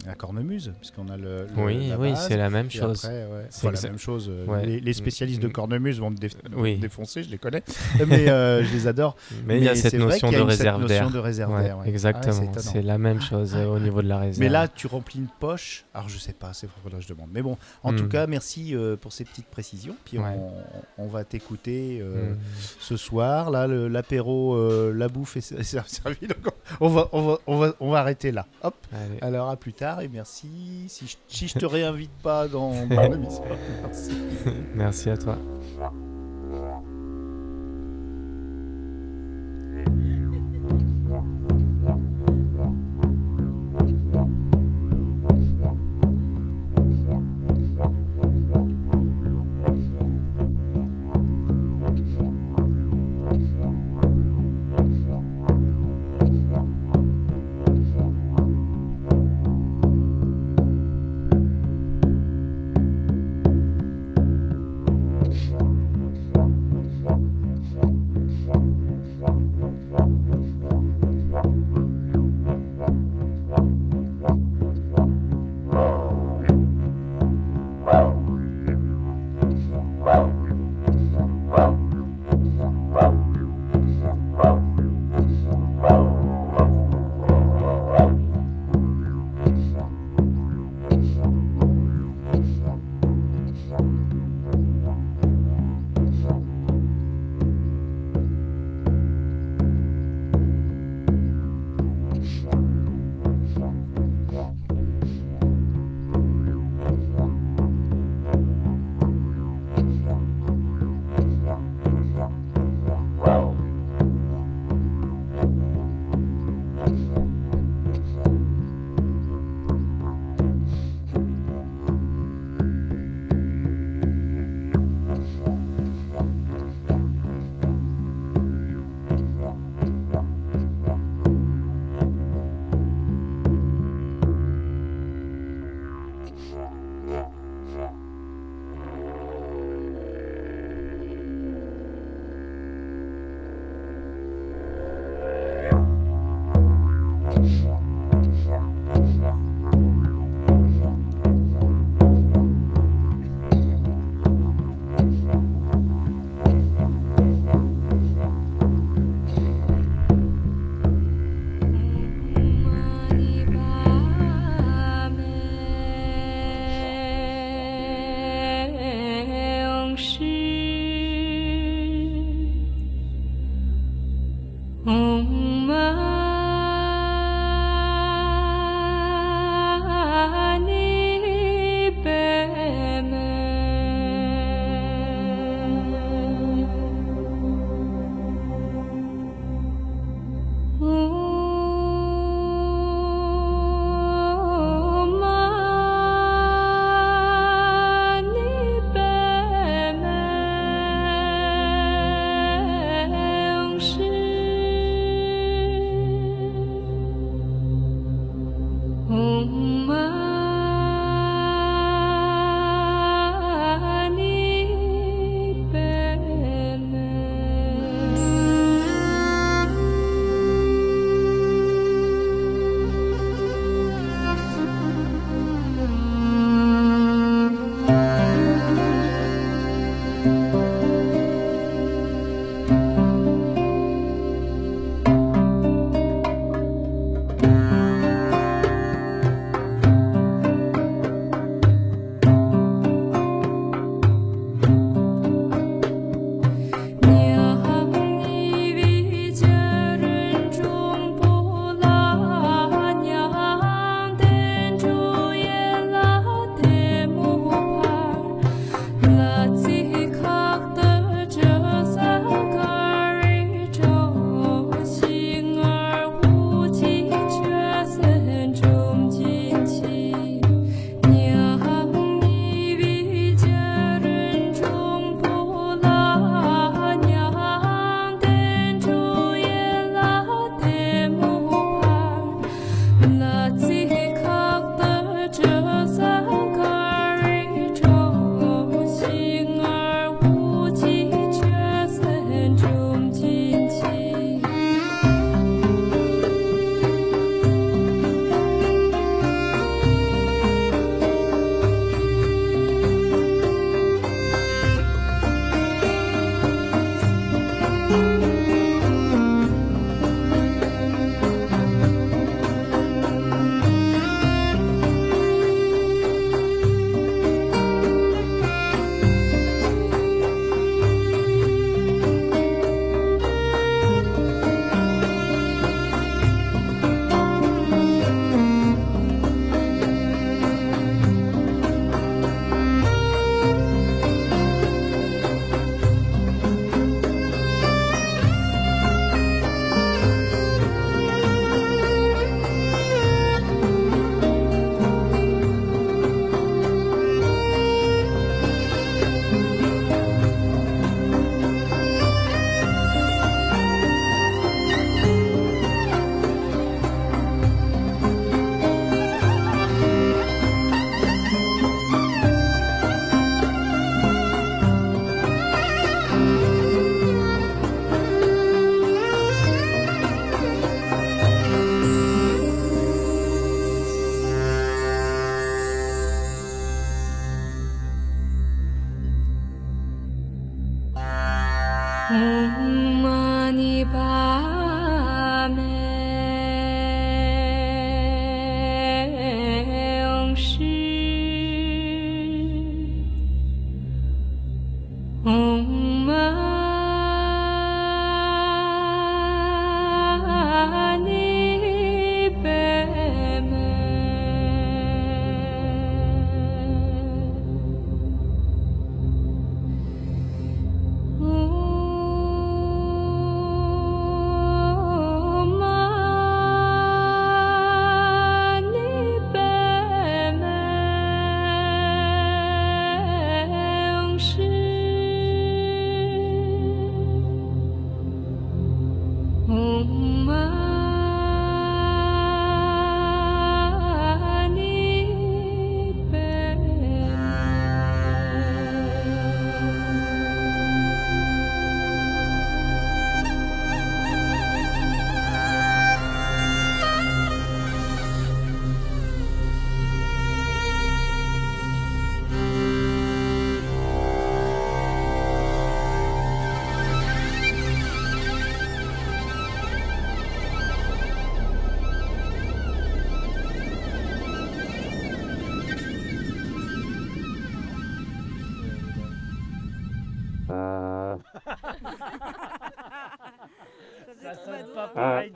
la 0.07 0.15
cornemuse, 0.15 0.73
puisqu'on 0.81 1.09
a 1.11 1.17
le. 1.17 1.47
le- 1.55 1.63
oui, 1.63 1.89
la 1.89 1.99
oui, 1.99 2.13
c'est 2.17 2.37
la 2.37 2.49
même 2.49 2.67
et 2.67 2.71
chose. 2.71 3.05
après, 3.05 3.25
ouais, 3.27 3.47
C'est 3.51 3.67
enfin, 3.69 3.77
la 3.83 3.89
même 3.91 3.99
chose. 3.99 4.31
euh, 4.31 4.47
Ouais. 4.47 4.65
Les, 4.65 4.81
les 4.81 4.93
spécialistes 4.95 5.43
de 5.43 5.49
Mm. 5.49 5.53
cornemuse 5.53 6.01
vont 6.01 6.11
me 6.11 6.17
Oui. 6.57 6.79
défoncer, 6.79 7.23
je 7.23 7.31
les 7.31 7.39
connais, 7.39 7.63
mais 8.09 8.29
euh, 8.31 8.65
je 8.65 8.73
les 8.73 8.87
adore. 8.87 9.17
Mais 9.45 9.59
il 9.59 9.65
y 9.65 9.69
a 9.69 9.75
cette 9.75 9.95
notion 9.95 10.29
de 10.31 10.37
cette 10.37 10.47
réserve 10.47 10.81
notion 10.81 10.97
d'air. 11.05 11.11
de 11.11 11.19
réserve 11.19 11.53
Ouais, 11.55 11.63
d'air, 11.65 11.77
ouais. 11.79 11.85
Ah 11.87 11.89
Exactement, 11.89 12.53
c'est 12.57 12.83
la 12.83 12.97
même 12.99 13.21
chose 13.21 13.53
euh, 13.55 13.67
au 13.67 13.79
niveau 13.79 14.01
de 14.03 14.09
la 14.09 14.19
réserve. 14.19 14.41
Mais 14.41 14.49
là, 14.49 14.69
tu 14.69 14.87
remplis 14.87 15.19
une 15.19 15.29
poche. 15.39 15.85
Alors, 15.93 16.09
je 16.09 16.19
sais 16.19 16.33
pas, 16.33 16.53
c'est 16.55 16.67
que 16.67 16.73
je 17.01 17.09
demande. 17.09 17.29
Mais 17.33 17.43
bon, 17.43 17.59
en 17.83 17.93
Mm. 17.93 17.97
tout 17.97 18.09
cas, 18.09 18.27
merci 18.27 18.75
euh, 18.75 18.97
pour 18.97 19.13
ces 19.13 19.25
petites 19.25 19.47
précisions. 19.49 19.97
Puis 20.05 20.19
on, 20.19 20.53
on 20.99 21.09
va 21.09 21.25
t'écouter 21.25 22.01
Mm. 22.03 22.37
ce 22.79 22.97
soir. 22.97 23.51
Là, 23.51 23.67
l'apéro, 23.67 24.57
la 24.93 25.09
bouffe 25.09 25.37
est 25.37 25.53
est 25.61 25.63
servi. 25.63 26.27
Donc, 26.27 26.53
on 26.81 26.89
va, 26.89 27.09
on 27.13 27.23
va, 27.23 27.39
on 27.47 27.57
va, 27.59 27.75
on 27.81 27.91
va 27.91 27.99
arrêter 28.01 28.33
là. 28.33 28.47
Hop. 28.63 28.75
Alors, 29.21 29.51
à 29.51 29.57
plus 29.57 29.73
tard 29.73 29.89
et 29.98 30.09
merci. 30.09 30.48
Si 30.88 31.07
je, 31.07 31.16
si 31.26 31.48
je 31.48 31.59
te 31.59 31.66
réinvite 31.66 32.12
pas 32.22 32.46
dans 32.46 32.70
mon 32.87 33.12
émission, 33.12 33.42
merci. 33.83 34.12
Merci 34.74 35.11
à 35.11 35.16
toi. 35.16 35.37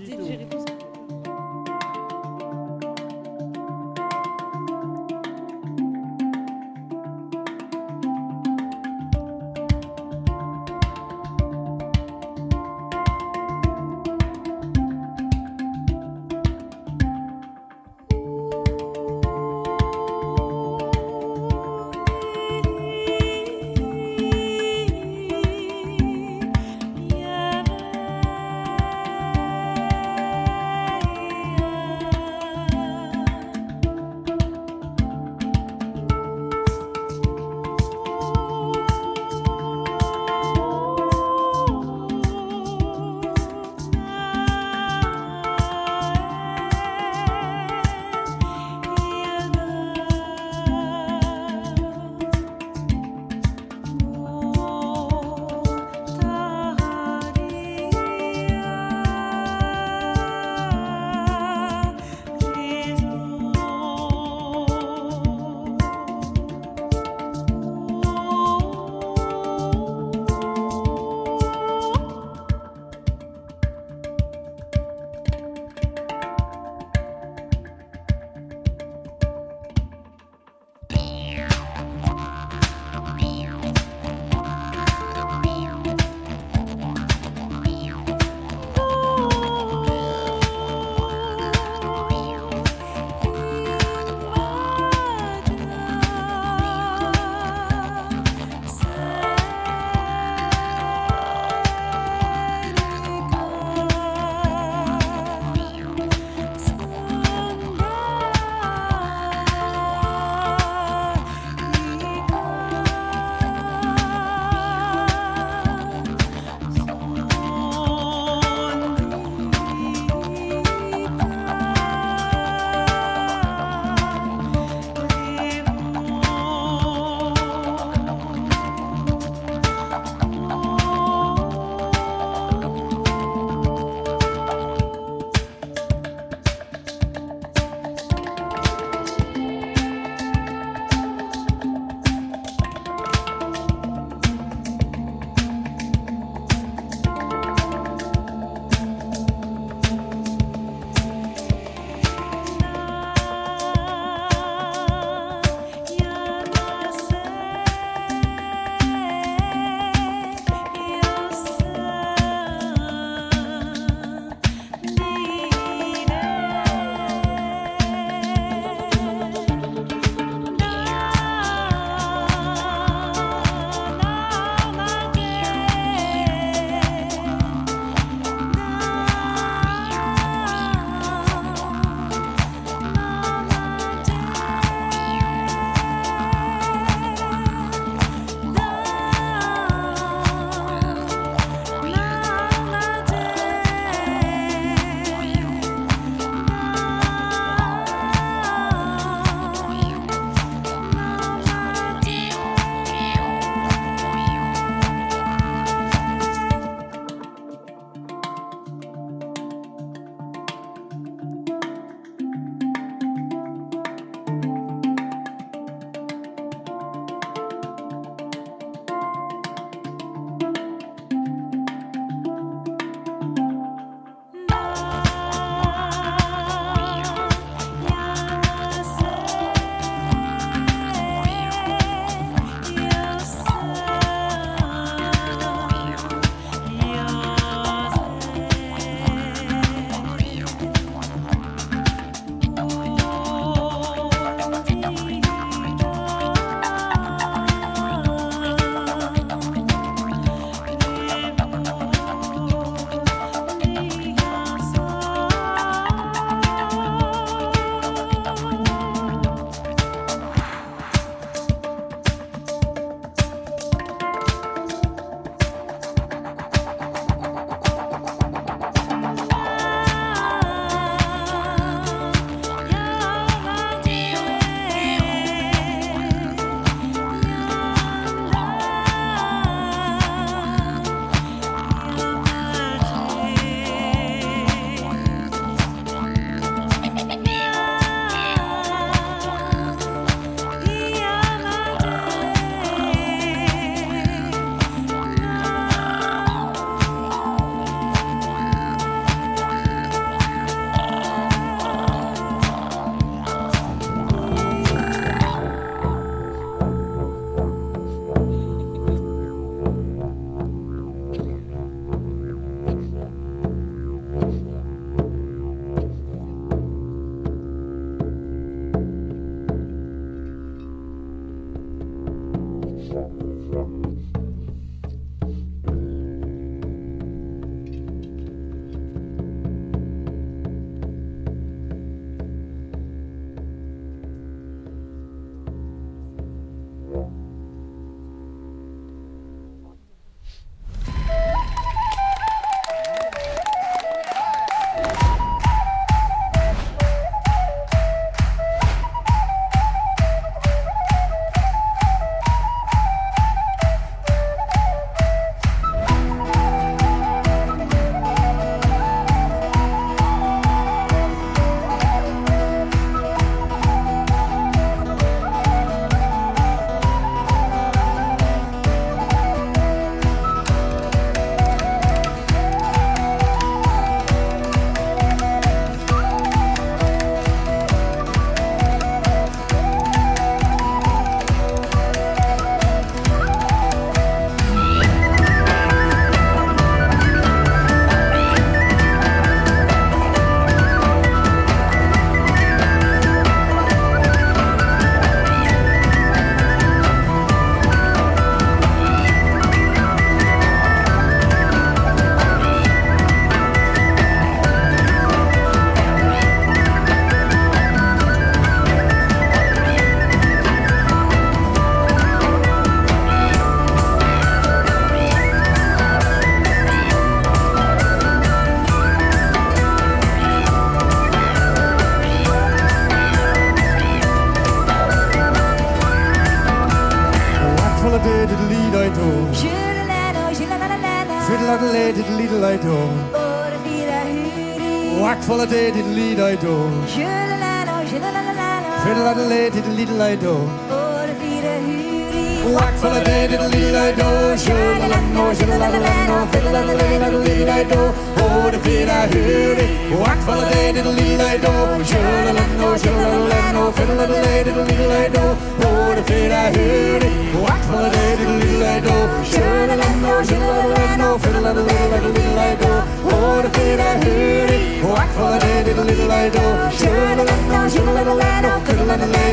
du 0.00 0.10
tout. 0.16 0.39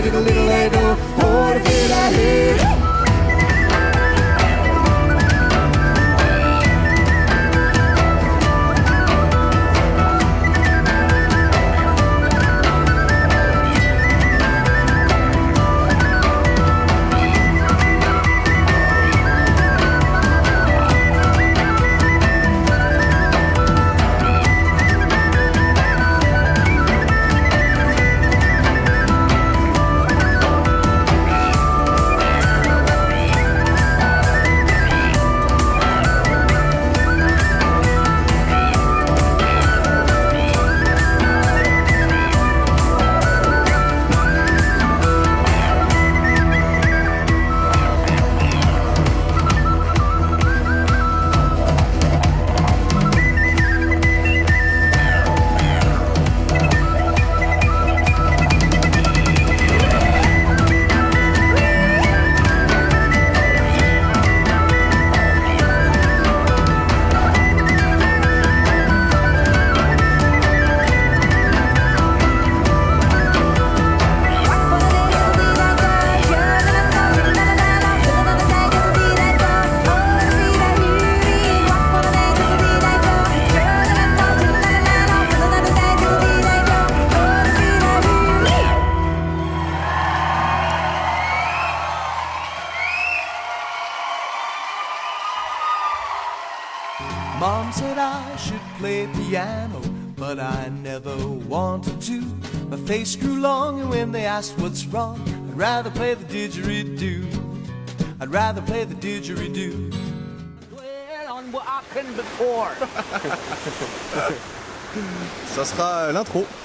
little, 0.08 0.22
little, 0.22 0.46
little, 0.46 0.77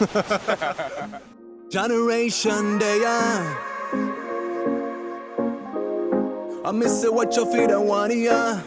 Generation 1.71 2.79
Day. 2.79 3.03
I 6.65 6.73
miss 6.73 7.05
it 7.05 7.15
what 7.15 7.37
you 7.37 7.45
feel 7.53 7.71
and 7.71 7.87
want 7.87 8.13
ya. 8.13 8.59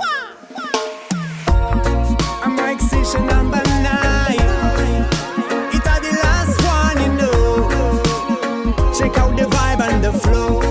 I'm 2.42 2.56
like 2.56 2.80
station 2.80 3.28
number 3.28 3.62
nine. 3.84 4.40
It's 5.74 5.84
the 5.84 6.12
last 6.24 6.58
one, 6.64 6.98
you 7.04 7.12
know. 7.20 7.68
Check 8.98 9.18
out 9.18 9.36
the 9.36 9.44
vibe 9.44 9.82
and 9.82 10.04
the 10.04 10.14
flow. 10.14 10.62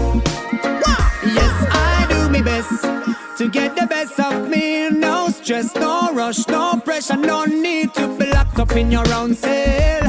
Yes, 1.27 1.67
I 1.73 2.07
do 2.09 2.31
my 2.31 2.41
best 2.41 2.85
to 3.39 3.51
get 3.51 3.77
the 3.77 3.87
best 3.87 4.19
of 4.19 4.49
me. 4.49 4.89
No 4.89 5.29
stress, 5.29 5.75
no 5.75 6.11
rush, 6.15 6.49
no 6.49 6.81
pressure, 6.83 7.17
no 7.17 7.45
need 7.45 7.93
to 7.95 8.09
be 8.17 8.31
locked 8.31 8.59
up 8.59 8.73
in 8.73 8.91
your 8.91 9.07
own 9.13 9.35
cell. 9.35 10.04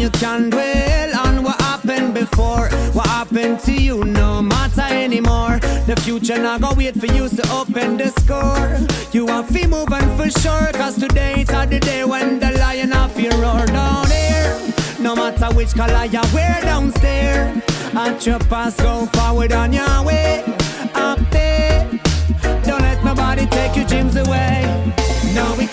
Past 0.00 0.14
you 0.14 0.20
can 0.20 0.50
dwell 0.50 1.26
on 1.26 1.42
what 1.42 1.60
happened 1.60 2.14
before. 2.14 2.68
What 2.92 3.06
happened 3.06 3.60
to 3.60 3.72
you, 3.72 4.04
no 4.04 4.40
matter 4.40 4.82
anymore. 4.82 5.58
The 5.86 5.96
future 6.02 6.38
not 6.38 6.62
go 6.62 6.72
wait 6.74 6.98
for 6.98 7.06
you 7.06 7.28
to 7.28 7.42
open 7.52 7.98
the 7.98 8.08
score. 8.20 8.78
You 9.12 9.26
want 9.26 9.48
to 9.48 9.68
moving 9.68 10.16
for 10.16 10.30
sure, 10.40 10.72
cause 10.72 10.96
today 10.96 11.34
it's 11.38 11.50
the 11.50 11.78
day 11.80 12.04
when 12.04 12.38
the 12.38 12.52
lion 12.52 12.92
of 12.92 13.18
your 13.18 13.32
roar 13.32 13.66
down 13.66 14.06
here. 14.06 14.58
No 15.00 15.14
matter 15.14 15.54
which 15.54 15.74
color 15.74 16.06
you 16.06 16.22
wear 16.32 16.58
downstairs. 16.62 17.62
At 17.94 18.24
your 18.26 18.38
pass, 18.38 18.76
go 18.76 19.06
forward 19.06 19.52
on 19.52 19.72
your 19.72 20.02
way. 20.04 20.44
Up 20.94 21.18
there. 21.30 21.88
Don't 22.64 22.80
let 22.80 23.04
nobody 23.04 23.46
take 23.46 23.76
your 23.76 23.86
dreams 23.86 24.16
away. 24.16 24.64
No, 25.34 25.54
we 25.58 25.66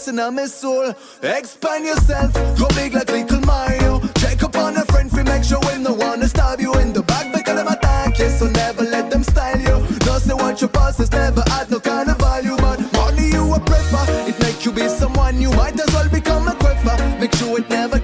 voice 0.00 0.08
in 0.08 0.34
my 0.34 0.46
soul. 0.46 0.94
Expand 1.22 1.84
yourself, 1.84 2.32
go 2.58 2.66
big 2.74 2.94
like 2.94 3.10
little 3.10 3.40
Mario. 3.40 4.00
Check 4.18 4.42
up 4.42 4.56
on 4.56 4.76
a 4.76 4.84
friend, 4.86 5.10
fi 5.10 5.22
make 5.22 5.44
sure 5.44 5.60
when 5.60 5.82
no 5.82 5.92
wanna 5.94 6.28
stab 6.28 6.60
you 6.60 6.72
in 6.74 6.92
the 6.92 7.02
back 7.02 7.32
because 7.32 7.56
them 7.56 7.68
attack 7.68 8.18
you. 8.18 8.28
So 8.30 8.46
never 8.50 8.82
let 8.82 9.10
them 9.10 9.22
style 9.22 9.60
you. 9.60 9.76
No 10.06 10.18
say 10.18 10.34
what 10.34 10.60
your 10.60 10.70
past 10.70 10.98
has 10.98 11.12
never 11.12 11.42
had 11.48 11.70
no 11.70 11.80
kind 11.80 12.08
of 12.08 12.18
value, 12.18 12.56
but 12.56 12.78
money 12.92 13.28
you 13.30 13.54
a 13.54 13.60
prefer. 13.60 14.04
It 14.28 14.38
make 14.40 14.64
you 14.64 14.72
be 14.72 14.88
someone 14.88 15.40
you 15.40 15.50
might 15.52 15.78
as 15.78 15.92
well 15.94 16.08
become 16.08 16.48
a 16.48 16.54
quiffer. 16.54 16.96
Make 17.20 17.34
sure 17.34 17.58
it 17.58 17.68
never 17.68 17.98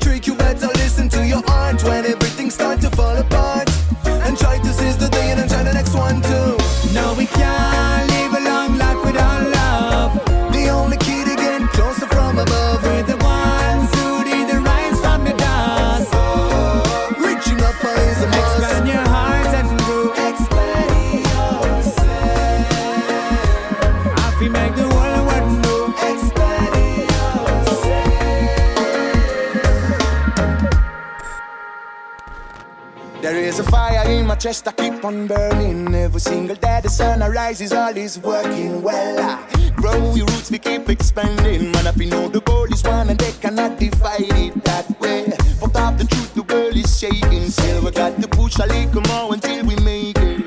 chest, 34.47 34.69
I 34.69 34.73
keep 34.73 35.05
on 35.05 35.27
burning. 35.27 35.93
Every 35.93 36.21
single 36.21 36.55
day 36.55 36.81
the 36.81 36.89
sun 36.89 37.21
arises, 37.21 37.73
all 37.73 37.97
is 37.97 38.17
working 38.19 38.81
well. 38.81 39.19
I 39.19 39.71
grow 39.75 40.15
your 40.15 40.27
roots, 40.27 40.51
we 40.53 40.59
keep 40.59 40.89
expanding. 40.89 41.73
Man, 41.73 41.87
if 41.87 41.97
you 41.97 42.07
know 42.07 42.29
the 42.29 42.41
goal 42.41 42.73
is 42.73 42.83
one 42.85 43.11
and 43.11 43.19
they 43.19 43.33
cannot 43.43 43.77
divide 43.79 44.37
it 44.45 44.55
that 44.65 44.87
way. 45.01 45.25
For 45.59 45.69
top 45.69 45.99
the 45.99 46.05
truth, 46.05 46.35
the 46.35 46.45
world 46.45 46.77
is 46.77 46.97
shaking. 46.97 47.49
Still, 47.49 47.85
we 47.85 47.91
got 47.91 48.21
to 48.23 48.29
push 48.29 48.57
a 48.59 48.67
little 48.67 49.03
more 49.11 49.35
until 49.35 49.67
we 49.67 49.75
make 49.91 50.19
it. 50.19 50.39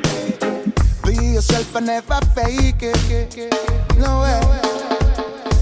Be 1.04 1.14
yourself 1.36 1.76
and 1.76 1.88
never 1.88 2.20
fake 2.36 2.82
it. 2.82 3.54
No 3.98 4.22
way. 4.24 4.40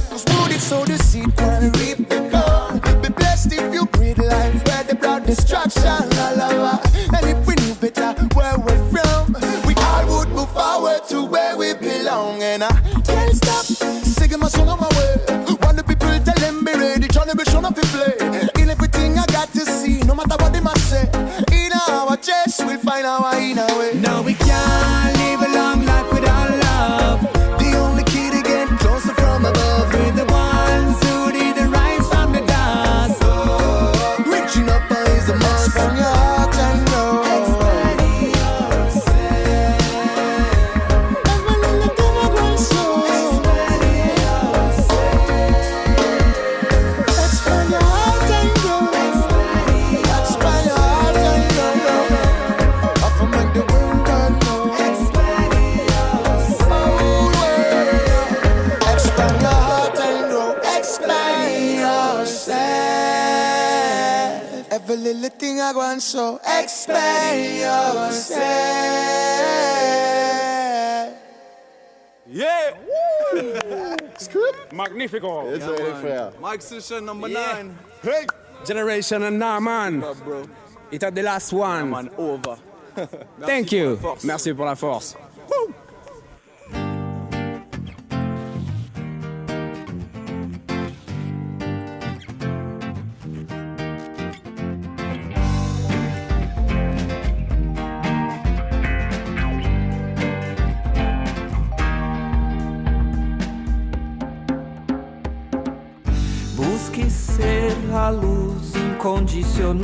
Cause 0.09 0.63
so 0.63 0.85
the 0.85 0.97
seed 0.97 1.35
can 1.37 1.71
reap 1.79 2.16
It's 75.13 75.65
yeah, 75.65 75.91
man. 75.93 76.01
fair. 76.01 76.31
Mike 76.39 76.59
Sisha, 76.61 77.03
number 77.03 77.27
yeah. 77.27 77.53
nine. 77.53 77.77
Hey! 78.01 78.25
Generation 78.65 79.23
and 79.23 79.39
now, 79.39 79.59
man. 79.59 80.03
It's 80.91 81.03
at 81.03 81.15
the 81.15 81.23
last 81.23 81.53
one. 81.53 81.85
Yeah, 81.85 81.91
man, 81.91 82.09
over. 82.17 82.57
Thank 83.41 83.71
you. 83.71 83.99
Merci 84.23 84.53
pour 84.53 84.65
la 84.65 84.75
force. 84.75 85.15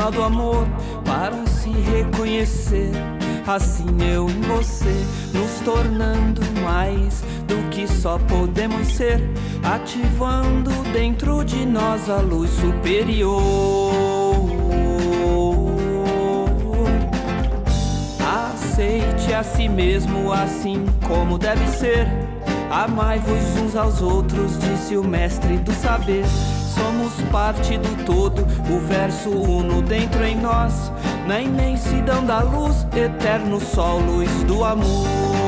Do 0.09 0.23
amor 0.23 0.67
para 1.05 1.45
se 1.45 1.69
reconhecer. 1.69 2.91
Assim 3.45 3.85
eu 4.01 4.29
em 4.29 4.41
você, 4.41 4.93
nos 5.33 5.59
tornando 5.65 6.41
mais 6.63 7.21
do 7.47 7.69
que 7.69 7.87
só 7.87 8.17
podemos 8.17 8.87
ser, 8.87 9.21
ativando 9.63 10.71
dentro 10.93 11.43
de 11.43 11.65
nós 11.65 12.09
a 12.09 12.17
luz 12.21 12.49
superior. 12.51 13.91
Aceite 18.53 19.33
a 19.33 19.43
si 19.43 19.67
mesmo 19.67 20.31
assim 20.31 20.85
como 21.07 21.37
deve 21.37 21.67
ser. 21.67 22.07
Amai-vos 22.71 23.61
uns 23.61 23.75
aos 23.75 24.01
outros, 24.01 24.57
disse 24.57 24.97
o 24.97 25.03
mestre 25.03 25.57
do 25.57 25.73
saber. 25.73 26.23
Somos 26.73 27.13
parte 27.31 27.77
do 27.77 28.03
todo, 28.05 28.41
o 28.41 28.79
verso 28.79 29.29
uno 29.29 29.81
dentro 29.81 30.23
em 30.23 30.35
nós. 30.35 30.91
Na 31.27 31.41
imensidão 31.41 32.25
da 32.25 32.41
luz, 32.41 32.85
eterno 32.95 33.59
sol, 33.59 33.99
luz 33.99 34.29
do 34.43 34.63
amor. 34.63 35.42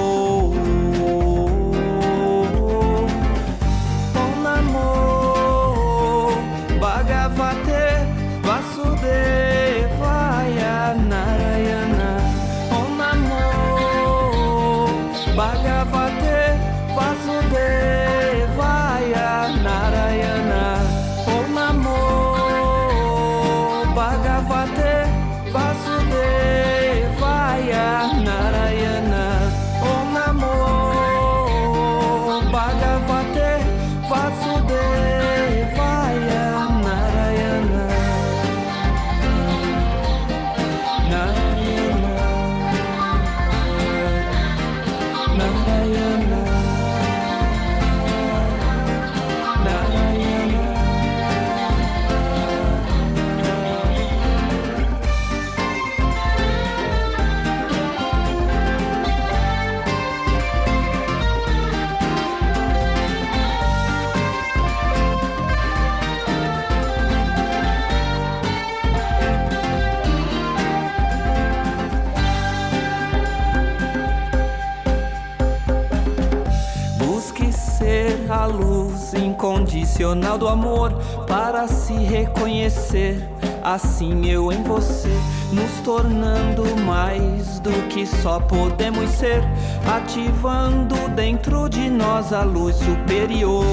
Incondicional 79.95 80.37
do 80.37 80.47
amor 80.47 80.93
para 81.25 81.67
se 81.67 81.93
reconhecer. 81.93 83.29
Assim 83.63 84.27
eu 84.27 84.51
em 84.51 84.61
você, 84.61 85.09
nos 85.51 85.71
tornando 85.83 86.63
mais 86.85 87.59
do 87.59 87.71
que 87.87 88.05
só 88.05 88.39
podemos 88.39 89.09
ser, 89.11 89.41
ativando 89.87 90.95
dentro 91.15 91.67
de 91.69 91.89
nós 91.89 92.31
a 92.31 92.43
luz 92.43 92.75
superior. 92.75 93.65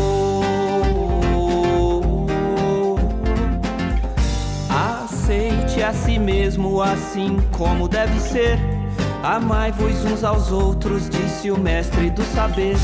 Aceite 4.70 5.82
a 5.82 5.92
si 5.92 6.18
mesmo 6.18 6.80
assim 6.80 7.36
como 7.50 7.88
deve 7.88 8.18
ser. 8.18 8.58
Amai-vos 9.22 10.04
uns 10.04 10.24
aos 10.24 10.50
outros, 10.50 11.10
disse 11.10 11.50
o 11.50 11.58
mestre 11.58 12.10
do 12.10 12.22
saber. 12.34 12.76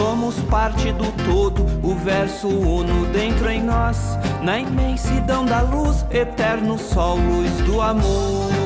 Somos 0.00 0.34
parte 0.48 0.92
do 0.92 1.12
todo, 1.26 1.62
o 1.86 1.94
verso 1.94 2.48
uno 2.48 3.04
dentro 3.12 3.50
em 3.50 3.62
nós. 3.62 3.98
Na 4.42 4.58
imensidão 4.58 5.44
da 5.44 5.60
luz, 5.60 6.06
eterno 6.10 6.78
sol, 6.78 7.18
luz 7.18 7.50
do 7.66 7.82
amor. 7.82 8.59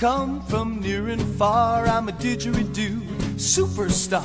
Come 0.00 0.40
from 0.46 0.80
near 0.80 1.08
and 1.08 1.20
far. 1.36 1.86
I'm 1.86 2.08
a 2.08 2.12
didgeridoo 2.12 3.02
superstar. 3.36 4.24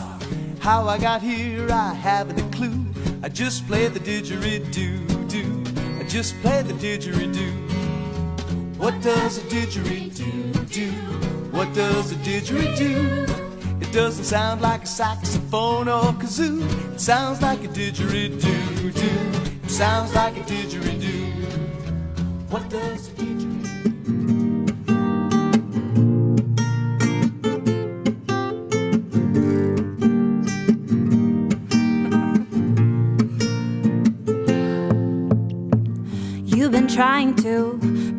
How 0.59 0.88
I 0.88 0.97
got 0.97 1.21
here, 1.21 1.69
I 1.69 1.93
haven't 1.93 2.39
a 2.39 2.55
clue. 2.55 2.86
I 3.21 3.28
just 3.28 3.67
play 3.67 3.89
the 3.89 3.99
didgeridoo 3.99 5.28
do. 5.28 5.99
I 5.99 6.03
just 6.07 6.34
play 6.41 6.61
the 6.61 6.73
didgeridoo. 6.76 7.51
What 8.78 8.93
does 9.01 9.38
a 9.39 9.41
didgeridoo 9.41 10.71
do? 10.71 10.91
What 11.51 11.73
does 11.73 12.13
a 12.13 12.15
didgeridoo? 12.15 13.82
It 13.82 13.91
doesn't 13.91 14.23
sound 14.23 14.61
like 14.61 14.84
a 14.84 14.88
saxophone 14.88 15.89
or 15.89 16.13
kazoo. 16.13 16.63
It 16.93 17.01
sounds 17.01 17.41
like 17.41 17.61
a 17.65 17.67
didgeridoo 17.67 18.39
do. 18.39 19.09
It 19.65 19.69
sounds 19.69 20.15
like 20.15 20.38
a 20.38 20.41
didgeridoo. 20.51 21.34
What 22.49 22.69
does 22.69 23.09
a 23.09 23.11
didgeridoo? 23.11 23.34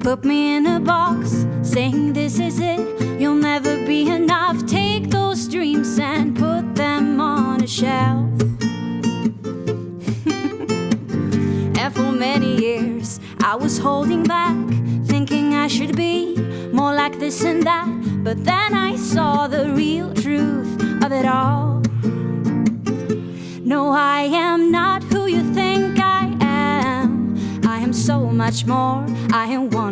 Put 0.07 0.25
me 0.25 0.55
in 0.55 0.67
a 0.67 0.79
box, 0.79 1.45
saying 1.63 2.13
this 2.13 2.39
is 2.39 2.61
it, 2.61 2.79
you'll 3.21 3.35
never 3.35 3.85
be 3.85 4.09
enough. 4.09 4.65
Take 4.65 5.11
those 5.11 5.49
dreams 5.49 5.99
and 5.99 6.37
put 6.37 6.77
them 6.77 7.21
on 7.21 7.65
a 7.65 7.67
shelf. 7.67 8.41
and 11.81 11.93
for 11.93 12.13
many 12.13 12.55
years, 12.55 13.19
I 13.43 13.57
was 13.57 13.79
holding 13.79 14.23
back, 14.23 14.57
thinking 15.07 15.55
I 15.55 15.67
should 15.67 15.97
be 15.97 16.37
more 16.73 16.95
like 16.95 17.19
this 17.19 17.43
and 17.43 17.65
that. 17.65 17.89
But 18.23 18.45
then 18.45 18.75
I 18.75 18.95
saw 18.95 19.49
the 19.49 19.73
real 19.73 20.15
truth 20.15 21.03
of 21.03 21.11
it 21.11 21.27
all. 21.27 21.83
No, 23.73 23.91
I 23.91 24.29
am 24.31 24.71
not 24.71 25.03
who 25.03 25.27
you 25.27 25.43
think 25.53 25.99
I 25.99 26.37
am. 26.41 27.35
I 27.67 27.81
am 27.81 27.93
so 27.93 28.31
much 28.31 28.67
more. 28.67 29.05
I 29.33 29.49
am 29.49 29.71
one 29.71 29.86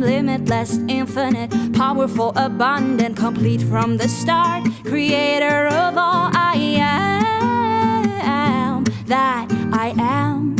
limitless, 0.00 0.78
infinite, 0.88 1.50
powerful, 1.74 2.32
abundant, 2.36 3.16
complete 3.16 3.62
from 3.62 3.96
the 3.96 4.08
start. 4.08 4.64
Creator 4.84 5.68
of 5.68 5.96
all 5.96 6.30
I 6.32 6.54
am. 6.78 8.84
That 9.06 9.46
I 9.72 9.94
am. 9.98 10.56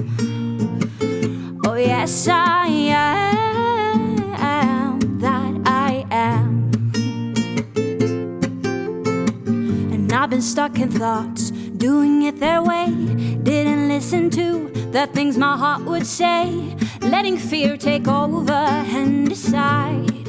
Oh, 1.64 1.74
yes, 1.74 2.28
I 2.28 2.66
am. 2.66 4.16
That 5.20 5.54
I 5.66 6.06
am. 6.10 6.70
And 9.92 10.12
I've 10.12 10.30
been 10.30 10.42
stuck 10.42 10.78
in 10.78 10.90
thoughts, 10.90 11.50
doing 11.50 12.22
it 12.22 12.38
their 12.38 12.62
way. 12.62 12.86
Didn't 13.42 13.88
listen 13.88 14.30
to 14.30 14.70
the 14.92 15.06
things 15.08 15.36
my 15.38 15.56
heart 15.56 15.82
would 15.84 16.06
say, 16.06 16.76
letting 17.04 17.36
fear 17.36 17.76
take 17.76 18.08
over 18.08 18.52
and 18.52 19.28
decide. 19.28 20.26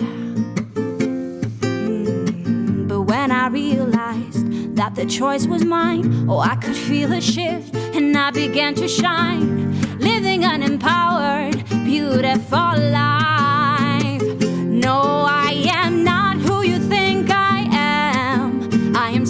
Mm, 1.61 2.87
But 2.87 3.01
when 3.01 3.31
I 3.31 3.47
realized 3.47 4.75
that 4.75 4.95
the 4.95 5.05
choice 5.05 5.47
was 5.47 5.63
mine, 5.63 6.29
oh, 6.29 6.39
I 6.39 6.55
could 6.57 6.75
feel 6.75 7.11
a 7.13 7.21
shift 7.21 7.75
and 7.75 8.15
I 8.17 8.31
began 8.31 8.75
to 8.75 8.87
shine, 8.87 9.73
living 9.99 10.43
an 10.43 10.63
empowered, 10.63 11.63
beautiful 11.85 12.77
life. 12.91 13.24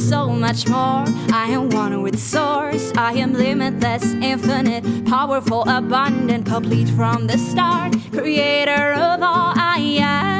So 0.10 0.30
much 0.30 0.68
more. 0.68 1.04
I 1.34 1.48
am 1.50 1.70
one 1.70 2.04
with 2.04 2.20
source. 2.20 2.92
I 2.96 3.14
am 3.14 3.34
limitless, 3.34 4.04
infinite, 4.22 4.84
powerful, 5.06 5.64
abundant, 5.68 6.46
complete 6.46 6.90
from 6.90 7.26
the 7.26 7.38
start. 7.38 7.96
Creator 8.12 8.94
of 8.94 9.24
all 9.24 9.54
I 9.56 9.78
am. 10.00 10.35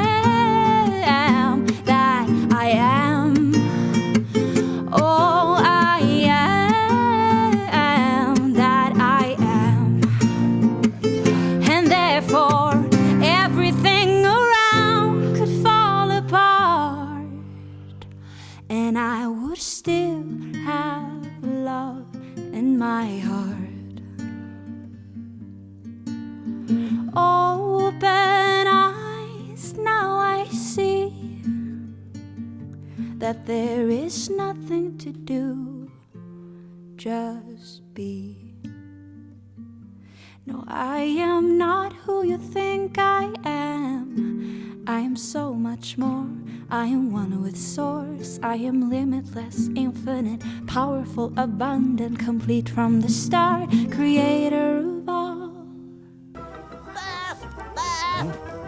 That 33.26 33.44
there 33.44 33.90
is 33.90 34.30
nothing 34.30 34.96
to 34.96 35.10
do, 35.10 35.90
just 36.94 37.82
be. 37.92 38.54
No, 40.46 40.62
I 40.68 41.00
am 41.00 41.58
not 41.58 41.92
who 41.92 42.24
you 42.24 42.38
think 42.38 42.98
I 42.98 43.34
am. 43.44 44.84
I 44.86 45.00
am 45.00 45.16
so 45.16 45.52
much 45.52 45.98
more. 45.98 46.28
I 46.70 46.86
am 46.86 47.10
one 47.10 47.42
with 47.42 47.56
source. 47.56 48.38
I 48.44 48.58
am 48.68 48.90
limitless, 48.90 49.70
infinite, 49.74 50.42
powerful, 50.68 51.32
abundant, 51.36 52.20
complete 52.20 52.68
from 52.68 53.00
the 53.00 53.08
start. 53.08 53.70
Creator 53.90 54.84
of 54.86 55.08
all. 55.08 55.66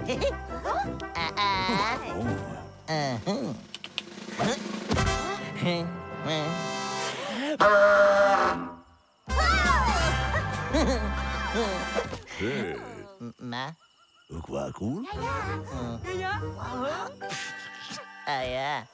Uh-huh. 2.91 3.25
Uh-huh. 3.27 3.55
Hey, 4.39 5.85
Má 13.39 13.75
quá 14.43 14.71
cool. 14.79 15.05
À 18.27 18.43
dạ. 18.43 18.87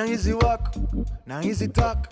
Know 0.00 0.06
easy 0.06 0.32
walk, 0.32 0.74
now 1.26 1.42
easy 1.42 1.68
talk, 1.68 2.10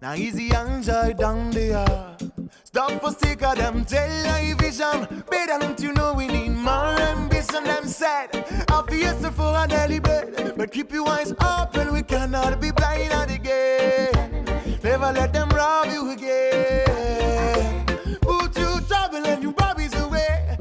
now 0.00 0.14
easy 0.14 0.54
enjoy 0.54 1.12
down 1.12 1.50
there. 1.50 2.16
Stop 2.64 2.98
for 3.02 3.10
sticker 3.10 3.54
them 3.54 3.84
tell 3.84 4.42
your 4.42 4.56
vision. 4.56 5.22
Better 5.30 5.58
don't 5.58 5.78
you 5.78 5.92
know 5.92 6.14
we 6.14 6.28
need 6.28 6.48
more 6.48 6.98
ambition. 6.98 7.64
Them 7.64 7.86
said, 7.88 8.28
obviously 8.70 9.28
for 9.32 9.54
a 9.54 9.66
daily 9.68 9.98
bread, 9.98 10.54
but 10.56 10.72
keep 10.72 10.90
your 10.90 11.06
eyes 11.10 11.34
open. 11.42 11.92
We 11.92 12.02
cannot 12.04 12.58
be 12.58 12.70
blind 12.70 13.12
at 13.12 13.28
the 13.28 13.34
again. 13.34 14.78
Never 14.82 15.12
let 15.12 15.34
them 15.34 15.50
rob 15.50 15.92
you 15.92 16.12
again. 16.12 17.84
Put 18.22 18.56
you 18.56 18.80
trouble 18.88 19.26
and 19.26 19.42
you 19.42 19.52
bobbies 19.52 19.94
away. 19.94 20.56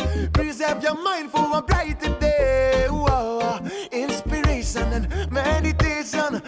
have 0.59 0.83
your 0.83 1.01
mind 1.01 1.31
for 1.31 1.57
a 1.57 1.61
brighter 1.61 2.19
day. 2.19 2.87
Whoa, 2.89 3.61
inspiration 3.93 4.91
and 4.91 5.31
meditation. 5.31 6.41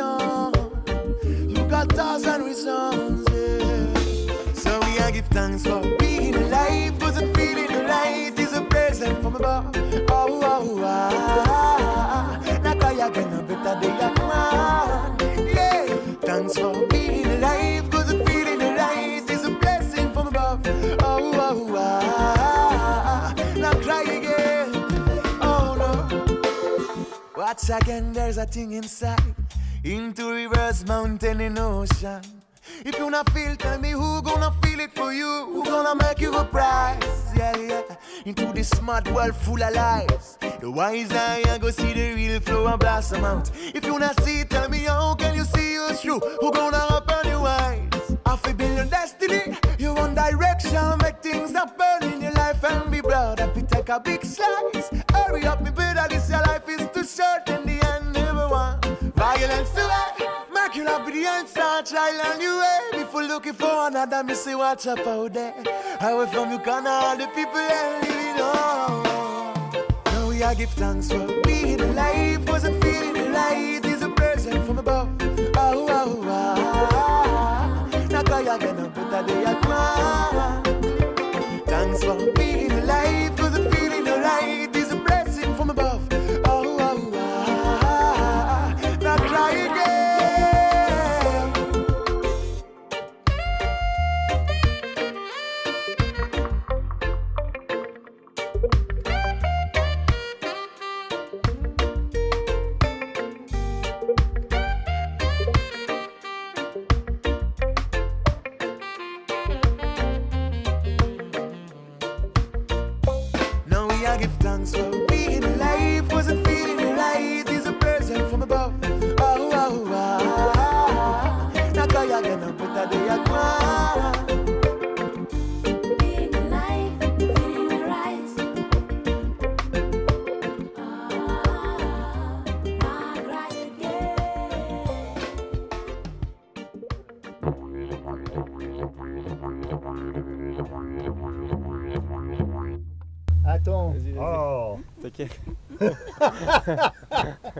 Celebration. 0.00 1.48
You 1.50 1.64
got 1.68 1.92
thousand 1.92 2.44
reasons, 2.44 3.26
yeah. 3.30 4.52
So 4.54 4.78
we 4.80 4.98
I 4.98 5.10
give 5.12 5.26
thanks 5.26 5.64
for 5.64 5.80
being 5.98 6.34
alive. 6.34 6.98
Cause 6.98 7.20
it 7.20 7.36
feeling 7.36 7.84
right 7.86 8.32
is 8.38 8.52
a 8.52 8.62
present 8.62 9.22
from 9.22 9.36
above. 9.36 9.76
Oh, 10.10 10.40
oh, 10.42 10.82
ah. 10.84 12.40
Now 12.62 12.74
cry 12.74 12.92
again, 12.92 13.32
a 13.32 13.42
better 13.42 13.80
day 13.80 13.92
at. 14.06 14.18
Yeah. 15.54 15.86
Thanks 16.22 16.56
for 16.58 16.86
being 16.86 17.26
alive. 17.26 17.90
Cause 17.90 18.12
it 18.12 18.26
feeling 18.26 18.60
right 18.60 19.24
is 19.28 19.44
a 19.44 19.50
blessing 19.50 20.12
from 20.12 20.28
above. 20.28 20.60
Oh, 20.66 21.32
oh, 21.48 21.74
ah. 21.76 23.34
Now 23.56 23.74
cry 23.84 24.02
again. 24.02 24.70
Oh, 25.42 25.74
no. 25.80 25.90
Watch 27.36 27.68
again, 27.70 28.12
there's 28.12 28.38
a 28.38 28.46
thing 28.46 28.72
inside. 28.72 29.34
Into 29.82 30.30
rivers, 30.30 30.84
mountain, 30.84 31.40
and 31.40 31.58
ocean. 31.58 32.20
If 32.84 32.98
you 32.98 33.10
not 33.10 33.30
feel, 33.30 33.56
tell 33.56 33.78
me 33.78 33.92
who 33.92 34.20
gonna 34.20 34.52
feel 34.62 34.78
it 34.78 34.92
for 34.92 35.10
you? 35.14 35.46
Who 35.46 35.64
gonna 35.64 35.94
make 35.94 36.20
you 36.20 36.36
a 36.36 36.44
prize? 36.44 37.32
Yeah, 37.34 37.56
yeah. 37.56 37.82
Into 38.26 38.52
this 38.52 38.68
smart 38.68 39.10
world 39.10 39.34
full 39.34 39.62
of 39.62 39.74
lies. 39.74 40.36
The 40.60 40.70
wise 40.70 41.10
eye 41.12 41.56
go 41.58 41.70
see 41.70 41.94
the 41.94 42.12
real 42.14 42.40
flow 42.40 42.66
and 42.66 42.78
blossom 42.78 43.24
out. 43.24 43.50
If 43.74 43.86
you 43.86 43.98
not 43.98 44.22
see, 44.22 44.44
tell 44.44 44.68
me 44.68 44.80
how 44.80 45.14
can 45.14 45.34
you 45.34 45.44
see 45.44 45.78
us 45.78 46.02
through? 46.02 46.20
Who 46.20 46.52
gonna 46.52 46.86
open 46.90 47.30
your 47.30 47.48
eyes? 47.48 48.16
Half 48.26 48.46
a 48.50 48.52
billion 48.52 48.90
destiny, 48.90 49.56
you 49.78 49.94
one 49.94 50.14
direction, 50.14 50.98
make 51.02 51.22
things 51.22 51.52
happen 51.52 52.12
in 52.12 52.20
your 52.20 52.32
life 52.32 52.62
and 52.64 52.90
be 52.90 53.00
proud. 53.00 53.40
If 53.40 53.56
you 53.56 53.62
take 53.62 53.88
a 53.88 53.98
big 53.98 54.26
slice, 54.26 54.90
hurry 55.14 55.46
up, 55.46 55.62
me 55.62 55.70
better. 55.70 56.06
This 56.06 56.28
your 56.28 56.42
life 56.42 56.68
is 56.68 56.86
too 56.92 57.04
short 57.04 57.59
The 61.20 61.26
answer, 61.26 61.82
child 61.84 62.20
and 62.24 62.40
you 62.40 62.58
way. 62.58 63.02
If 63.02 63.12
you're 63.12 63.28
looking 63.28 63.52
for 63.52 63.88
another, 63.88 64.24
me 64.24 64.34
say 64.34 64.54
watch 64.54 64.86
up 64.86 65.06
out 65.06 65.34
there. 65.34 65.52
Away 66.00 66.26
from 66.32 66.50
you 66.50 66.58
can 66.58 66.86
all 66.86 67.14
the 67.14 67.26
people 67.26 67.52
that 67.56 68.00
living 68.08 68.40
on. 68.40 69.02
Now 70.06 70.28
we 70.30 70.42
are 70.42 70.54
give 70.54 70.70
thanks 70.70 71.10
for 71.12 71.26
being 71.42 71.78
alive. 71.78 72.48
Was 72.48 72.64
a 72.64 72.72
feeling 72.80 73.12
the 73.12 73.28
light 73.28 73.84
is 73.84 74.00
a 74.00 74.08
present 74.08 74.64
from 74.64 74.78
above. 74.78 75.10
Oh, 75.58 75.86
oh, 75.90 76.22
oh. 76.24 78.06
Now 78.08 78.22
cry 78.22 78.40
again, 78.40 78.78
a 78.78 78.88
better 78.88 79.26
day 79.26 79.44
at 79.44 79.68
man. 79.68 80.69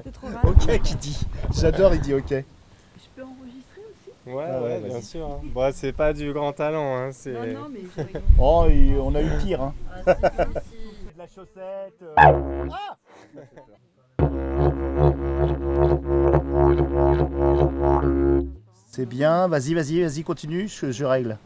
C'est 0.05 0.13
trop 0.13 0.27
rare. 0.29 0.45
ok, 0.45 0.81
qui 0.83 0.95
dit. 0.97 1.19
J'adore, 1.53 1.95
il 1.95 2.01
dit 2.01 2.15
ok. 2.15 2.29
Je 2.31 2.35
peux 3.15 3.23
enregistrer 3.25 3.81
aussi? 3.91 4.11
Ouais, 4.27 4.45
Ah 4.47 4.61
ouais, 4.61 4.69
ouais, 4.75 4.81
bien 4.81 4.89
vas-y. 4.95 5.03
sûr. 5.03 5.27
hein. 5.27 5.41
Bon, 5.45 5.73
c'est 5.75 5.93
pas 5.93 6.13
du 6.13 6.33
grand 6.33 6.53
talent, 6.53 6.97
hein, 6.97 7.11
c'est... 7.13 7.55
Non, 7.55 7.63
non, 7.63 7.69
mais 7.73 7.81
je 7.97 8.03
rigole. 8.03 8.23
Oh, 8.39 8.67
il- 8.69 8.99
on 8.99 9.15
a 9.15 9.23
eu 9.23 9.31
pire. 9.41 9.63
Hein. 9.63 9.75
Ah, 10.07 10.15
de 10.15 11.19
la 11.19 11.27
chaussette. 11.27 12.03
euh. 12.03 12.15
Ah 12.71 12.97
C'est 18.93 19.07
bien, 19.07 19.47
vas-y, 19.49 19.75
vas-y, 19.75 20.03
vas-y, 20.03 20.23
continue, 20.23 20.69
je, 20.69 20.91
je 20.91 21.05
règle. 21.05 21.39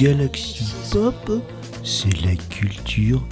Galaxy 0.00 0.64
Pop, 0.90 1.42
c'est 1.84 2.22
la 2.22 2.34
culture 2.48 3.22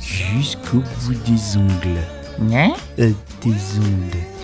jusqu'au 0.00 0.78
bout 0.78 1.14
des 1.24 1.56
ongles. 1.56 2.52
Hein? 2.52 2.72
Euh, 2.98 3.12
des 3.44 3.78
ondes. 3.78 4.35